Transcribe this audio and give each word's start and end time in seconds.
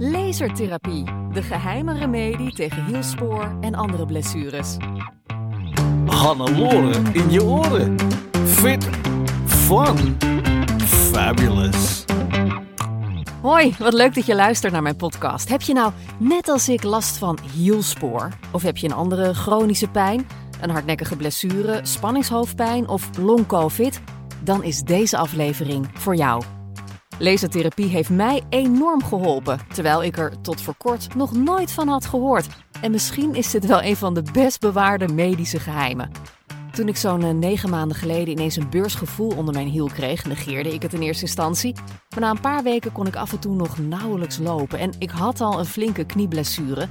Lasertherapie, 0.00 1.04
de 1.32 1.42
geheime 1.42 1.94
remedie 1.94 2.52
tegen 2.52 2.84
hielspoor 2.84 3.56
en 3.60 3.74
andere 3.74 4.06
blessures. 4.06 4.76
Hannelore 6.06 6.98
in 7.12 7.30
je 7.30 7.44
oren. 7.44 7.96
Fit, 8.44 8.88
fun, 9.46 10.16
fabulous. 10.78 12.04
Hoi, 13.40 13.74
wat 13.78 13.92
leuk 13.92 14.14
dat 14.14 14.26
je 14.26 14.34
luistert 14.34 14.72
naar 14.72 14.82
mijn 14.82 14.96
podcast. 14.96 15.48
Heb 15.48 15.60
je 15.60 15.72
nou 15.72 15.92
net 16.18 16.48
als 16.48 16.68
ik 16.68 16.82
last 16.82 17.16
van 17.16 17.38
hielspoor? 17.54 18.28
Of 18.52 18.62
heb 18.62 18.76
je 18.76 18.86
een 18.86 18.94
andere 18.94 19.34
chronische 19.34 19.88
pijn, 19.88 20.26
een 20.60 20.70
hardnekkige 20.70 21.16
blessure, 21.16 21.80
spanningshoofdpijn 21.82 22.88
of 22.88 23.10
long-covid? 23.18 24.00
Dan 24.44 24.62
is 24.62 24.80
deze 24.80 25.16
aflevering 25.16 25.86
voor 25.94 26.14
jou. 26.16 26.42
Lasertherapie 27.18 27.86
heeft 27.86 28.10
mij 28.10 28.42
enorm 28.48 29.04
geholpen, 29.04 29.58
terwijl 29.74 30.02
ik 30.02 30.18
er 30.18 30.40
tot 30.40 30.60
voor 30.60 30.74
kort 30.76 31.14
nog 31.14 31.32
nooit 31.32 31.72
van 31.72 31.88
had 31.88 32.06
gehoord. 32.06 32.46
En 32.80 32.90
misschien 32.90 33.34
is 33.34 33.50
dit 33.50 33.66
wel 33.66 33.82
een 33.82 33.96
van 33.96 34.14
de 34.14 34.22
best 34.32 34.60
bewaarde 34.60 35.08
medische 35.08 35.60
geheimen. 35.60 36.10
Toen 36.72 36.88
ik 36.88 36.96
zo'n 36.96 37.22
eh, 37.22 37.30
negen 37.30 37.70
maanden 37.70 37.96
geleden 37.96 38.28
ineens 38.28 38.56
een 38.56 38.70
beursgevoel 38.70 39.32
onder 39.36 39.54
mijn 39.54 39.68
hiel 39.68 39.86
kreeg, 39.86 40.24
negeerde 40.24 40.74
ik 40.74 40.82
het 40.82 40.92
in 40.92 41.00
eerste 41.00 41.24
instantie. 41.24 41.74
Maar 42.10 42.20
na 42.20 42.30
een 42.30 42.40
paar 42.40 42.62
weken 42.62 42.92
kon 42.92 43.06
ik 43.06 43.16
af 43.16 43.32
en 43.32 43.38
toe 43.38 43.54
nog 43.54 43.78
nauwelijks 43.78 44.38
lopen 44.38 44.78
en 44.78 44.92
ik 44.98 45.10
had 45.10 45.40
al 45.40 45.58
een 45.58 45.66
flinke 45.66 46.04
knieblessure. 46.04 46.88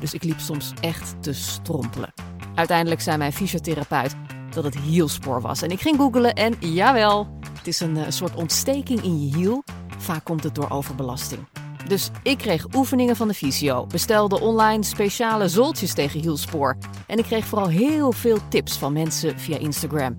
Dus 0.00 0.14
ik 0.14 0.22
liep 0.22 0.38
soms 0.38 0.72
echt 0.80 1.22
te 1.22 1.32
strompelen. 1.32 2.12
Uiteindelijk 2.54 3.00
zei 3.00 3.16
mijn 3.16 3.32
fysiotherapeut 3.32 4.14
dat 4.50 4.64
het 4.64 4.78
hielspoor 4.78 5.40
was. 5.40 5.62
En 5.62 5.70
ik 5.70 5.80
ging 5.80 5.96
googlen 5.96 6.34
en 6.34 6.54
jawel, 6.60 7.38
het 7.64 7.74
is 7.74 7.80
een, 7.80 7.96
eh, 7.96 8.04
soort 8.08 8.34
ontsteking 8.34 9.02
in 9.02 9.20
je 9.20 9.36
hiel. 9.36 9.64
Vaak 9.98 10.24
komt 10.24 10.42
het 10.42 10.54
door 10.54 10.70
overbelasting. 10.70 11.46
Dus 11.88 12.10
ik 12.22 12.38
kreeg 12.38 12.66
oefeningen 12.74 13.16
van 13.16 13.28
de 13.28 13.34
fysio, 13.34 13.86
bestelde 13.86 14.40
online 14.40 14.82
speciale 14.82 15.48
zoltjes 15.48 15.94
tegen 15.94 16.20
hielspoor. 16.20 16.76
En 17.06 17.18
ik 17.18 17.24
kreeg 17.24 17.44
vooral 17.44 17.68
heel 17.68 18.12
veel 18.12 18.38
tips 18.48 18.76
van 18.76 18.92
mensen 18.92 19.38
via 19.38 19.58
Instagram. 19.58 20.16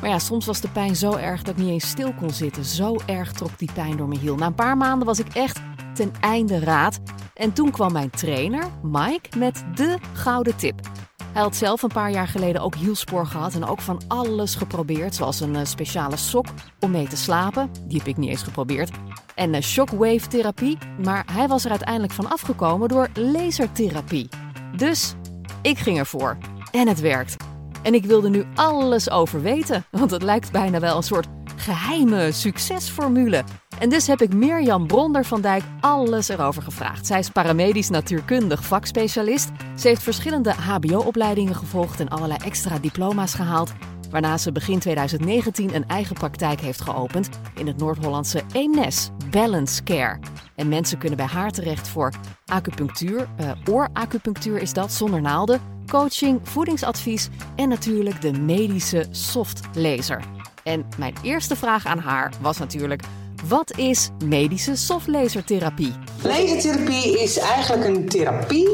Maar 0.00 0.10
ja, 0.10 0.18
soms 0.18 0.46
was 0.46 0.60
de 0.60 0.68
pijn 0.68 0.96
zo 0.96 1.14
erg 1.14 1.42
dat 1.42 1.56
ik 1.56 1.62
niet 1.62 1.72
eens 1.72 1.88
stil 1.88 2.14
kon 2.14 2.30
zitten. 2.30 2.64
Zo 2.64 2.96
erg 3.06 3.32
trok 3.32 3.58
die 3.58 3.72
pijn 3.74 3.96
door 3.96 4.08
mijn 4.08 4.20
hiel. 4.20 4.36
Na 4.36 4.46
een 4.46 4.54
paar 4.54 4.76
maanden 4.76 5.06
was 5.06 5.18
ik 5.18 5.34
echt 5.34 5.60
ten 5.94 6.12
einde 6.20 6.58
raad. 6.58 6.98
En 7.34 7.52
toen 7.52 7.70
kwam 7.70 7.92
mijn 7.92 8.10
trainer, 8.10 8.64
Mike, 8.82 9.38
met 9.38 9.64
de 9.74 9.98
gouden 10.12 10.56
tip. 10.56 10.80
Hij 11.36 11.44
had 11.44 11.56
zelf 11.56 11.82
een 11.82 11.88
paar 11.88 12.10
jaar 12.10 12.28
geleden 12.28 12.62
ook 12.62 12.74
hielspoor 12.74 13.26
gehad 13.26 13.54
en 13.54 13.64
ook 13.64 13.80
van 13.80 14.00
alles 14.08 14.54
geprobeerd, 14.54 15.14
zoals 15.14 15.40
een 15.40 15.56
eh, 15.56 15.64
speciale 15.64 16.16
sok 16.16 16.46
om 16.80 16.90
mee 16.90 17.08
te 17.08 17.16
slapen. 17.16 17.70
Die 17.86 17.98
heb 17.98 18.06
ik 18.06 18.16
niet 18.16 18.30
eens 18.30 18.42
geprobeerd. 18.42 18.90
En 19.34 19.54
uh, 19.54 19.60
shockwave 19.60 20.28
therapie, 20.28 20.78
maar 21.04 21.24
hij 21.32 21.48
was 21.48 21.64
er 21.64 21.70
uiteindelijk 21.70 22.12
van 22.12 22.30
afgekomen 22.30 22.88
door 22.88 23.08
lasertherapie. 23.14 24.28
Dus 24.76 25.14
ik 25.62 25.78
ging 25.78 25.98
ervoor. 25.98 26.36
En 26.70 26.88
het 26.88 27.00
werkt. 27.00 27.36
En 27.82 27.94
ik 27.94 28.04
wilde 28.04 28.28
nu 28.28 28.44
alles 28.54 29.10
over 29.10 29.42
weten, 29.42 29.84
want 29.90 30.10
het 30.10 30.22
lijkt 30.22 30.52
bijna 30.52 30.80
wel 30.80 30.96
een 30.96 31.02
soort 31.02 31.26
geheime 31.56 32.32
succesformule. 32.32 33.44
En 33.78 33.88
dus 33.88 34.06
heb 34.06 34.20
ik 34.20 34.34
Mirjam 34.34 34.86
Bronder 34.86 35.24
van 35.24 35.40
Dijk 35.40 35.62
alles 35.80 36.28
erover 36.28 36.62
gevraagd. 36.62 37.06
Zij 37.06 37.18
is 37.18 37.30
paramedisch 37.30 37.88
natuurkundig 37.88 38.64
vakspecialist. 38.64 39.50
Ze 39.78 39.88
heeft 39.88 40.02
verschillende 40.02 40.52
HBO-opleidingen 40.52 41.54
gevolgd 41.54 42.00
en 42.00 42.08
allerlei 42.08 42.38
extra 42.44 42.78
diploma's 42.78 43.34
gehaald. 43.34 43.72
Waarna 44.10 44.38
ze 44.38 44.52
begin 44.52 44.78
2019 44.78 45.74
een 45.74 45.88
eigen 45.88 46.14
praktijk 46.14 46.60
heeft 46.60 46.80
geopend 46.80 47.28
in 47.54 47.66
het 47.66 47.76
Noord-Hollandse 47.76 48.42
Eemnes, 48.52 49.10
Balance 49.30 49.82
Care. 49.82 50.18
En 50.54 50.68
mensen 50.68 50.98
kunnen 50.98 51.16
bij 51.16 51.26
haar 51.26 51.50
terecht 51.50 51.88
voor 51.88 52.12
acupunctuur, 52.46 53.28
uh, 53.40 53.50
ooracupunctuur 53.70 54.58
is 54.58 54.72
dat, 54.72 54.92
zonder 54.92 55.20
naalden, 55.20 55.60
coaching, 55.86 56.40
voedingsadvies 56.42 57.28
en 57.56 57.68
natuurlijk 57.68 58.20
de 58.20 58.32
medische 58.32 59.06
softlaser. 59.10 60.35
En 60.66 60.86
mijn 60.98 61.14
eerste 61.22 61.56
vraag 61.56 61.86
aan 61.86 61.98
haar 61.98 62.32
was 62.40 62.58
natuurlijk: 62.58 63.02
wat 63.48 63.76
is 63.76 64.10
medische 64.24 64.76
softlasertherapie? 64.76 65.92
Lasertherapie 66.22 67.20
is 67.20 67.38
eigenlijk 67.38 67.84
een 67.84 68.08
therapie 68.08 68.68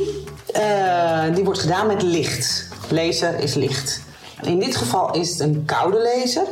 uh, 0.57 1.35
die 1.35 1.45
wordt 1.45 1.59
gedaan 1.59 1.87
met 1.87 2.03
licht. 2.03 2.69
Laser 2.91 3.39
is 3.39 3.55
licht. 3.55 4.03
In 4.43 4.59
dit 4.59 4.77
geval 4.77 5.15
is 5.15 5.31
het 5.31 5.41
een 5.41 5.63
koude 5.65 5.99
laser. 6.03 6.47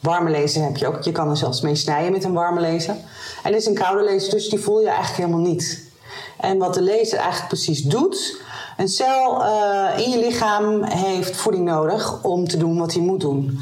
Warme 0.00 0.30
laser 0.30 0.62
heb 0.62 0.76
je 0.76 0.86
ook. 0.86 1.02
Je 1.02 1.12
kan 1.12 1.30
er 1.30 1.36
zelfs 1.36 1.60
mee 1.60 1.74
snijden 1.74 2.12
met 2.12 2.24
een 2.24 2.32
warme 2.32 2.60
laser. 2.60 2.94
En 3.42 3.52
dit 3.52 3.60
is 3.60 3.66
een 3.66 3.74
koude 3.74 4.04
laser, 4.12 4.30
dus 4.30 4.48
die 4.48 4.58
voel 4.58 4.80
je 4.80 4.88
eigenlijk 4.88 5.16
helemaal 5.16 5.52
niet. 5.52 5.90
En 6.40 6.58
wat 6.58 6.74
de 6.74 6.82
laser 6.82 7.18
eigenlijk 7.18 7.48
precies 7.48 7.82
doet. 7.82 8.40
Een 8.76 8.88
cel 8.88 9.42
uh, 9.42 10.04
in 10.04 10.10
je 10.10 10.18
lichaam 10.18 10.82
heeft 10.84 11.36
voeding 11.36 11.64
nodig 11.64 12.22
om 12.22 12.48
te 12.48 12.56
doen 12.56 12.78
wat 12.78 12.92
hij 12.92 13.02
moet 13.02 13.20
doen. 13.20 13.60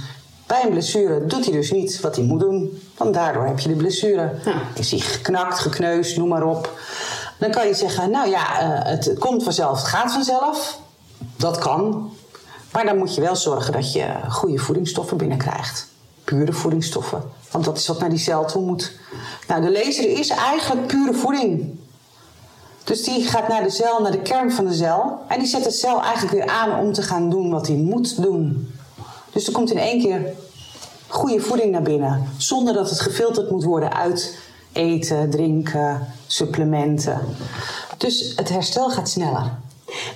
Bij 0.55 0.63
een 0.63 0.71
blessure 0.71 1.27
doet 1.27 1.45
hij 1.45 1.53
dus 1.53 1.71
niet 1.71 2.01
wat 2.01 2.17
hij 2.17 2.25
moet 2.25 2.41
doen. 2.41 2.83
Want 2.97 3.15
daardoor 3.15 3.47
heb 3.47 3.59
je 3.59 3.69
de 3.69 3.75
blessure. 3.75 4.35
Ja. 4.45 4.63
Is 4.75 4.91
hij 4.91 5.01
geknakt, 5.01 5.59
gekneusd, 5.59 6.17
noem 6.17 6.29
maar 6.29 6.43
op. 6.43 6.79
Dan 7.39 7.51
kan 7.51 7.67
je 7.67 7.75
zeggen, 7.75 8.11
nou 8.11 8.29
ja, 8.29 8.63
uh, 8.63 8.85
het 8.85 9.19
komt 9.19 9.43
vanzelf, 9.43 9.79
het 9.79 9.87
gaat 9.87 10.13
vanzelf. 10.13 10.79
Dat 11.37 11.59
kan. 11.59 12.11
Maar 12.73 12.85
dan 12.85 12.99
moet 12.99 13.15
je 13.15 13.21
wel 13.21 13.37
zorgen 13.37 13.73
dat 13.73 13.93
je 13.93 14.07
goede 14.29 14.59
voedingsstoffen 14.59 15.17
binnenkrijgt. 15.17 15.89
Pure 16.25 16.53
voedingsstoffen. 16.53 17.23
Want 17.51 17.65
dat 17.65 17.79
is 17.79 17.87
wat 17.87 18.01
naar 18.01 18.11
die 18.11 18.19
cel 18.19 18.45
toe 18.45 18.63
moet. 18.63 18.93
Nou, 19.49 19.63
de 19.63 19.73
laser 19.73 20.19
is 20.19 20.29
eigenlijk 20.29 20.87
pure 20.87 21.15
voeding. 21.15 21.79
Dus 22.85 23.03
die 23.03 23.25
gaat 23.25 23.49
naar 23.49 23.63
de 23.63 23.71
cel, 23.71 24.03
naar 24.03 24.13
de 24.13 24.23
kern 24.23 24.53
van 24.53 24.67
de 24.67 24.75
cel. 24.75 25.19
En 25.29 25.39
die 25.39 25.49
zet 25.49 25.65
de 25.65 25.71
cel 25.71 26.03
eigenlijk 26.03 26.33
weer 26.33 26.49
aan 26.49 26.79
om 26.79 26.93
te 26.93 27.03
gaan 27.03 27.31
doen 27.31 27.51
wat 27.51 27.67
hij 27.67 27.77
moet 27.77 28.23
doen. 28.23 28.73
Dus 29.33 29.47
er 29.47 29.53
komt 29.53 29.71
in 29.71 29.79
één 29.79 30.01
keer 30.01 30.33
goede 31.07 31.41
voeding 31.41 31.71
naar 31.71 31.83
binnen. 31.83 32.29
Zonder 32.37 32.75
dat 32.75 32.91
het 32.91 33.01
gefilterd 33.01 33.51
moet 33.51 33.65
worden 33.65 33.93
uit 33.95 34.39
eten, 34.73 35.31
drinken, 35.31 36.07
supplementen. 36.27 37.21
Dus 37.99 38.33
het 38.37 38.49
herstel 38.49 38.91
gaat 38.91 39.09
sneller. 39.09 39.59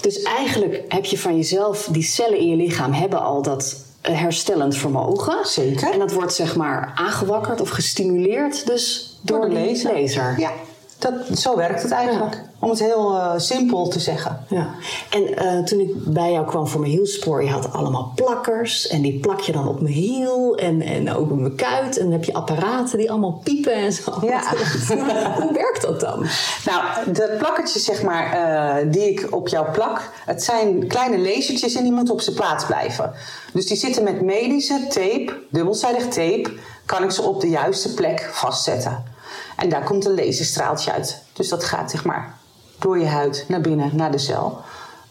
Dus 0.00 0.22
eigenlijk 0.22 0.84
heb 0.88 1.04
je 1.04 1.18
van 1.18 1.36
jezelf, 1.36 1.88
die 1.90 2.02
cellen 2.02 2.38
in 2.38 2.48
je 2.48 2.56
lichaam 2.56 2.92
hebben 2.92 3.22
al 3.22 3.42
dat 3.42 3.84
herstellend 4.02 4.76
vermogen. 4.76 5.46
Zeker. 5.46 5.92
En 5.92 5.98
dat 5.98 6.12
wordt 6.12 6.34
zeg 6.34 6.56
maar 6.56 6.92
aangewakkerd 6.94 7.60
of 7.60 7.68
gestimuleerd 7.68 8.66
dus 8.66 9.16
door, 9.22 9.40
door 9.40 9.48
de 9.48 9.54
laser. 9.54 10.00
laser. 10.00 10.34
Ja. 10.38 10.50
Dat, 10.98 11.38
zo 11.38 11.56
werkt 11.56 11.82
het 11.82 11.90
eigenlijk. 11.90 12.42
Om 12.58 12.70
het 12.70 12.78
heel 12.78 13.14
uh, 13.14 13.32
simpel 13.36 13.88
te 13.88 14.00
zeggen. 14.00 14.44
Ja. 14.48 14.74
En 15.10 15.22
uh, 15.22 15.64
toen 15.64 15.80
ik 15.80 15.90
bij 15.94 16.32
jou 16.32 16.46
kwam 16.46 16.66
voor 16.68 16.80
mijn 16.80 16.92
hielspoor, 16.92 17.44
je 17.44 17.50
had 17.50 17.72
allemaal 17.72 18.12
plakkers. 18.14 18.86
En 18.86 19.02
die 19.02 19.20
plak 19.20 19.40
je 19.40 19.52
dan 19.52 19.68
op 19.68 19.80
mijn 19.80 19.94
hiel 19.94 20.56
en, 20.56 20.82
en 20.82 21.14
ook 21.14 21.30
op 21.30 21.38
mijn 21.38 21.54
kuit. 21.54 21.96
En 21.96 22.02
dan 22.02 22.12
heb 22.12 22.24
je 22.24 22.32
apparaten 22.32 22.98
die 22.98 23.10
allemaal 23.10 23.40
piepen 23.44 23.72
en 23.72 23.92
zo. 23.92 24.18
Ja. 24.20 24.42
Hoe 25.40 25.52
werkt 25.52 25.82
dat 25.82 26.00
dan? 26.00 26.26
Nou, 26.64 27.12
de 27.12 27.34
plakkertjes 27.38 27.84
zeg 27.84 28.02
maar, 28.02 28.34
uh, 28.34 28.92
die 28.92 29.10
ik 29.10 29.26
op 29.30 29.48
jou 29.48 29.70
plak. 29.70 30.10
Het 30.24 30.42
zijn 30.42 30.86
kleine 30.86 31.18
lasertjes 31.18 31.74
en 31.74 31.82
die 31.82 31.92
moeten 31.92 32.14
op 32.14 32.20
zijn 32.20 32.36
plaats 32.36 32.66
blijven. 32.66 33.12
Dus 33.52 33.66
die 33.66 33.76
zitten 33.76 34.04
met 34.04 34.22
medische 34.22 34.86
tape, 34.88 35.38
dubbelzijdig 35.50 36.08
tape. 36.08 36.52
Kan 36.86 37.02
ik 37.02 37.10
ze 37.10 37.22
op 37.22 37.40
de 37.40 37.48
juiste 37.48 37.94
plek 37.94 38.28
vastzetten. 38.32 39.16
En 39.58 39.68
daar 39.68 39.84
komt 39.84 40.06
een 40.06 40.14
laserstraaltje 40.14 40.92
uit. 40.92 41.22
Dus 41.32 41.48
dat 41.48 41.64
gaat 41.64 41.90
zeg 41.90 42.04
maar 42.04 42.36
door 42.78 42.98
je 42.98 43.06
huid 43.06 43.44
naar 43.48 43.60
binnen, 43.60 43.90
naar 43.94 44.10
de 44.10 44.18
cel. 44.18 44.58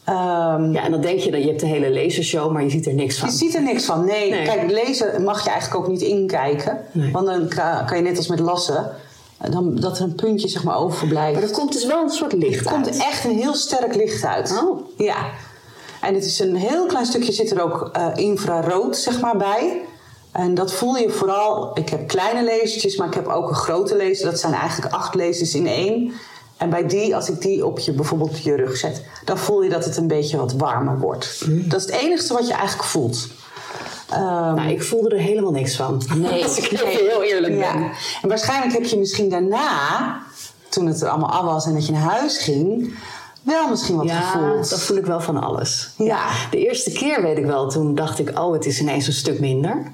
Ehm, 0.04 0.72
Ja, 0.72 0.84
en 0.84 0.92
dan 0.92 1.02
denk 1.02 1.20
je 1.20 1.32
dat 1.32 1.42
je 1.42 1.48
hebt 1.48 1.60
de 1.60 1.66
hele 1.66 1.92
lasershow, 1.94 2.52
maar 2.52 2.64
je 2.64 2.70
ziet 2.70 2.86
er 2.86 2.94
niks 2.94 3.18
van. 3.20 3.30
Je 3.30 3.36
ziet 3.36 3.56
er 3.56 3.62
niks 3.62 3.86
van. 3.86 4.06
Nee, 4.06 4.30
Nee. 4.32 4.46
kijk, 4.46 4.72
lezen 4.72 5.24
mag 5.24 5.44
je 5.44 5.50
eigenlijk 5.50 5.82
ook 5.84 5.92
niet 5.92 6.02
inkijken. 6.02 6.78
Nee. 6.92 7.12
Want 7.12 7.26
dan 7.28 7.48
kan 7.86 7.98
je 7.98 8.04
net 8.04 8.18
als 8.18 8.28
met 8.28 8.40
lassen, 8.40 8.92
eh, 9.38 9.52
dan, 9.52 9.76
dat 9.76 9.98
er 9.98 10.04
een 10.04 10.16
puntje 10.16 10.48
zeg 10.48 10.64
maar 10.64 10.78
overblijft. 10.78 11.34
Maar 11.40 11.50
er 11.50 11.56
komt 11.56 11.72
dus 11.74 11.86
wel 11.86 12.04
een 12.04 12.10
soort 12.10 12.34
licht 12.34 12.66
Er 12.66 12.72
komt 12.72 12.86
uit. 12.86 12.98
echt 12.98 13.26
een 13.26 13.38
heel 13.38 13.56
sterk 13.56 13.96
licht 13.96 14.26
uit. 14.26 14.62
Oh. 14.64 14.80
Ja. 14.98 15.26
En 16.02 16.14
het 16.14 16.26
is 16.26 16.40
een 16.40 16.56
heel 16.56 16.86
klein 16.86 17.06
stukje 17.06 17.32
zit 17.32 17.52
er 17.52 17.62
ook 17.62 17.90
eh, 17.94 18.08
infrarood 18.16 18.98
zeg 18.98 19.20
maar 19.22 19.38
bij. 19.38 19.82
En 20.38 20.54
dat 20.54 20.74
voel 20.74 20.96
je 20.96 21.10
vooral. 21.10 21.72
Ik 21.78 21.90
heb 21.90 22.08
kleine 22.08 22.44
lasertjes, 22.44 22.98
maar 22.98 23.08
ik 23.08 23.14
heb 23.14 23.28
ook 23.28 23.50
een 23.50 23.56
grote 23.56 23.98
laser. 23.98 24.26
Dat 24.32 24.40
zijn 24.40 24.54
eigenlijk 24.54 24.94
acht 24.94 25.16
lasers 25.16 25.56
in 25.56 25.68
één. 25.68 26.12
En 26.58 26.70
bij 26.70 26.88
die, 26.88 27.16
als 27.16 27.30
ik 27.30 27.42
die 27.42 27.66
op 27.66 27.80
je 27.80 27.92
bijvoorbeeld 27.92 28.30
op 28.30 28.36
je 28.38 28.56
rug 28.56 28.78
zet, 28.78 29.02
dan 29.26 29.38
voel 29.38 29.62
je 29.64 29.70
dat 29.70 29.86
het 29.86 29.98
een 29.98 30.08
beetje 30.08 30.38
wat 30.38 30.54
warmer 30.54 31.00
wordt. 31.00 31.46
Dat 31.70 31.80
is 31.80 31.86
het 31.86 31.96
enige 32.02 32.34
wat 32.34 32.48
je 32.48 32.54
eigenlijk 32.54 32.90
voelt. 32.90 33.28
Ehm, 34.10 34.20
Nou, 34.56 34.70
ik 34.70 34.84
voelde 34.84 35.10
er 35.10 35.22
helemaal 35.22 35.52
niks 35.52 35.76
van. 35.76 36.02
Nee, 36.16 36.44
Als 36.46 36.58
ik 36.60 36.84
nee. 36.84 36.98
heel 36.98 37.24
eerlijk 37.24 37.54
Ja. 37.54 37.74
ben. 37.74 37.92
En 38.22 38.30
waarschijnlijk 38.30 38.74
heb 38.74 38.84
je 38.86 38.98
misschien 38.98 39.30
daarna, 39.30 40.20
toen 40.70 40.86
het 40.88 41.02
er 41.02 41.08
allemaal 41.10 41.32
af 41.32 41.44
was 41.44 41.66
en 41.66 41.74
dat 41.74 41.86
je 41.86 41.92
naar 41.92 42.02
huis 42.02 42.38
ging, 42.38 42.94
wel 43.42 43.68
misschien 43.70 43.96
wat 43.96 44.06
Ja, 44.06 44.22
gevoeld. 44.22 44.70
dat 44.70 44.82
voel 44.82 44.98
ik 44.98 45.06
wel 45.06 45.20
van 45.22 45.44
alles. 45.44 45.90
Ja. 45.98 46.20
De 46.52 46.58
eerste 46.68 46.92
keer 46.92 47.22
weet 47.22 47.38
ik 47.38 47.46
wel, 47.46 47.70
toen 47.70 47.96
dacht 47.96 48.20
ik, 48.20 48.40
oh, 48.40 48.54
het 48.54 48.66
is 48.66 48.80
ineens 48.80 49.08
een 49.08 49.14
stuk 49.14 49.40
minder. 49.40 49.92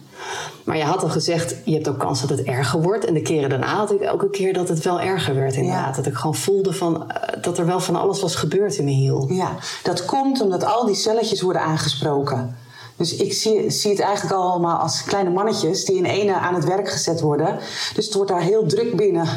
Maar 0.63 0.77
je 0.77 0.83
had 0.83 1.03
al 1.03 1.09
gezegd, 1.09 1.55
je 1.65 1.73
hebt 1.73 1.87
ook 1.87 1.99
kans 1.99 2.21
dat 2.21 2.29
het 2.29 2.43
erger 2.43 2.81
wordt. 2.81 3.05
En 3.05 3.13
de 3.13 3.21
keren 3.21 3.49
daarna 3.49 3.75
had 3.75 3.91
ik 3.91 3.99
elke 3.99 4.29
keer 4.29 4.53
dat 4.53 4.69
het 4.69 4.83
wel 4.83 5.01
erger 5.01 5.35
werd 5.35 5.55
inderdaad. 5.55 5.95
Ja. 5.95 6.01
Dat 6.01 6.05
ik 6.05 6.13
gewoon 6.13 6.35
voelde 6.35 6.73
van, 6.73 7.11
eh, 7.11 7.41
dat 7.41 7.57
er 7.57 7.65
wel 7.65 7.79
van 7.79 7.95
alles 7.95 8.21
was 8.21 8.35
gebeurd 8.35 8.75
in 8.75 8.83
mijn 8.83 8.95
hiel. 8.95 9.27
Ja, 9.29 9.55
dat 9.83 10.05
komt 10.05 10.41
omdat 10.41 10.63
al 10.63 10.85
die 10.85 10.95
celletjes 10.95 11.41
worden 11.41 11.61
aangesproken. 11.61 12.57
Dus 12.95 13.15
ik 13.15 13.33
zie, 13.33 13.69
zie 13.69 13.91
het 13.91 13.99
eigenlijk 13.99 14.35
allemaal 14.35 14.77
als 14.77 15.03
kleine 15.03 15.29
mannetjes 15.29 15.85
die 15.85 15.95
in 15.95 16.05
ene 16.05 16.33
aan 16.33 16.53
het 16.53 16.65
werk 16.65 16.89
gezet 16.89 17.21
worden. 17.21 17.59
Dus 17.95 18.05
het 18.05 18.13
wordt 18.13 18.29
daar 18.29 18.41
heel 18.41 18.65
druk 18.65 18.95
binnen. 18.95 19.27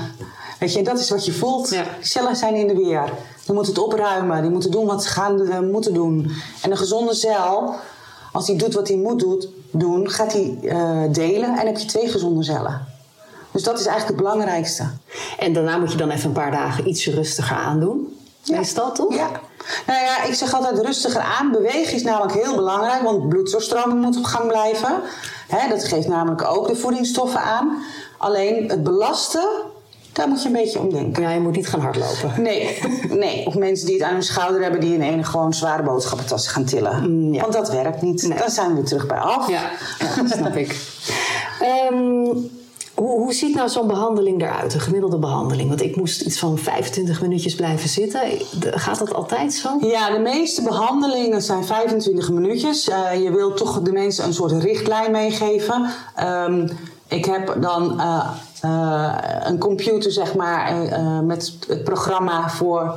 Weet 0.58 0.72
je, 0.72 0.78
en 0.78 0.84
dat 0.84 0.98
is 0.98 1.10
wat 1.10 1.24
je 1.24 1.32
voelt. 1.32 1.70
Ja. 1.70 1.84
Cellen 2.00 2.36
zijn 2.36 2.54
in 2.54 2.66
de 2.66 2.74
weer. 2.74 3.12
Die 3.44 3.54
moeten 3.54 3.72
het 3.74 3.82
opruimen. 3.82 4.42
Die 4.42 4.50
moeten 4.50 4.70
doen 4.70 4.86
wat 4.86 5.02
ze 5.02 5.08
gaan 5.08 5.40
eh, 5.40 5.60
moeten 5.60 5.94
doen. 5.94 6.30
En 6.62 6.70
een 6.70 6.76
gezonde 6.76 7.14
cel, 7.14 7.74
als 8.32 8.46
die 8.46 8.56
doet 8.56 8.74
wat 8.74 8.88
hij 8.88 8.96
moet 8.96 9.18
doet, 9.18 9.48
doen, 9.78 10.10
gaat 10.10 10.32
hij 10.32 10.58
eh, 10.62 11.02
delen 11.12 11.58
en 11.58 11.66
heb 11.66 11.78
je 11.78 11.86
twee 11.86 12.08
gezonde 12.08 12.42
cellen. 12.44 12.86
Dus 13.50 13.62
dat 13.62 13.78
is 13.78 13.86
eigenlijk 13.86 14.20
het 14.20 14.30
belangrijkste. 14.30 14.84
En 15.38 15.52
daarna 15.52 15.76
moet 15.76 15.92
je 15.92 15.98
dan 15.98 16.10
even 16.10 16.26
een 16.26 16.32
paar 16.32 16.50
dagen 16.50 16.88
iets 16.88 17.06
rustiger 17.06 17.56
aandoen. 17.56 18.18
Ja. 18.42 18.56
Meestal 18.56 18.92
toch? 18.92 19.14
Ja. 19.14 19.30
Nou 19.86 20.00
ja, 20.00 20.22
ik 20.22 20.34
zeg 20.34 20.54
altijd 20.54 20.78
rustiger 20.78 21.20
aan. 21.20 21.50
Bewegen 21.50 21.94
is 21.94 22.02
namelijk 22.02 22.32
heel 22.32 22.54
belangrijk, 22.54 23.02
want 23.02 23.28
bloeddoorstroming 23.28 24.00
moet 24.00 24.16
op 24.16 24.24
gang 24.24 24.48
blijven. 24.48 25.00
Dat 25.68 25.84
geeft 25.84 26.08
namelijk 26.08 26.44
ook 26.44 26.68
de 26.68 26.76
voedingsstoffen 26.76 27.40
aan. 27.40 27.82
Alleen 28.18 28.68
het 28.68 28.82
belasten, 28.82 29.48
daar 30.16 30.28
moet 30.28 30.42
je 30.42 30.48
een 30.48 30.54
beetje 30.54 30.78
om 30.78 30.90
denken. 30.90 31.22
Ja, 31.22 31.30
je 31.30 31.40
moet 31.40 31.56
niet 31.56 31.68
gaan 31.68 31.80
hardlopen. 31.80 32.42
Nee, 32.42 32.78
nee. 33.08 33.46
Of 33.46 33.54
mensen 33.54 33.86
die 33.86 33.96
het 33.96 34.04
aan 34.04 34.12
hun 34.12 34.22
schouder 34.22 34.62
hebben, 34.62 34.80
die 34.80 34.94
in 34.94 35.02
ene 35.02 35.24
gewoon 35.24 35.54
zware 35.54 35.82
boodschappentassen 35.82 36.52
gaan 36.52 36.64
tillen. 36.64 37.10
Mm, 37.10 37.34
ja. 37.34 37.40
Want 37.40 37.52
dat 37.52 37.70
werkt 37.70 38.02
niet. 38.02 38.28
Nee. 38.28 38.38
Dan 38.38 38.50
zijn 38.50 38.74
we 38.74 38.82
terug 38.82 39.06
bij 39.06 39.18
af. 39.18 39.48
Ja, 39.48 39.70
ja 39.98 40.22
dat 40.22 40.30
snap 40.30 40.56
ik. 40.56 40.80
Ehm, 41.60 42.24
hoe, 42.94 43.18
hoe 43.18 43.32
ziet 43.32 43.54
nou 43.54 43.68
zo'n 43.68 43.86
behandeling 43.86 44.42
eruit, 44.42 44.74
een 44.74 44.80
gemiddelde 44.80 45.18
behandeling? 45.18 45.68
Want 45.68 45.82
ik 45.82 45.96
moest 45.96 46.20
iets 46.20 46.38
van 46.38 46.58
25 46.58 47.22
minuutjes 47.22 47.54
blijven 47.54 47.88
zitten. 47.88 48.20
Gaat 48.60 48.98
dat 48.98 49.14
altijd 49.14 49.54
zo? 49.54 49.78
Ja, 49.80 50.10
de 50.10 50.18
meeste 50.18 50.62
behandelingen 50.62 51.42
zijn 51.42 51.64
25 51.64 52.30
minuutjes. 52.30 52.88
Eh, 52.88 53.22
je 53.22 53.30
wilt 53.30 53.56
toch 53.56 53.80
de 53.80 53.92
mensen 53.92 54.24
een 54.24 54.34
soort 54.34 54.62
richtlijn 54.62 55.10
meegeven. 55.10 55.90
Ehm, 56.14 56.68
ik 57.08 57.24
heb 57.24 57.56
dan 57.60 58.00
eh, 58.00 58.30
eh, 58.60 59.14
een 59.42 59.58
computer, 59.58 60.12
zeg 60.12 60.34
maar, 60.34 60.86
eh, 60.86 61.20
met 61.20 61.56
het 61.68 61.84
programma 61.84 62.50
voor 62.50 62.94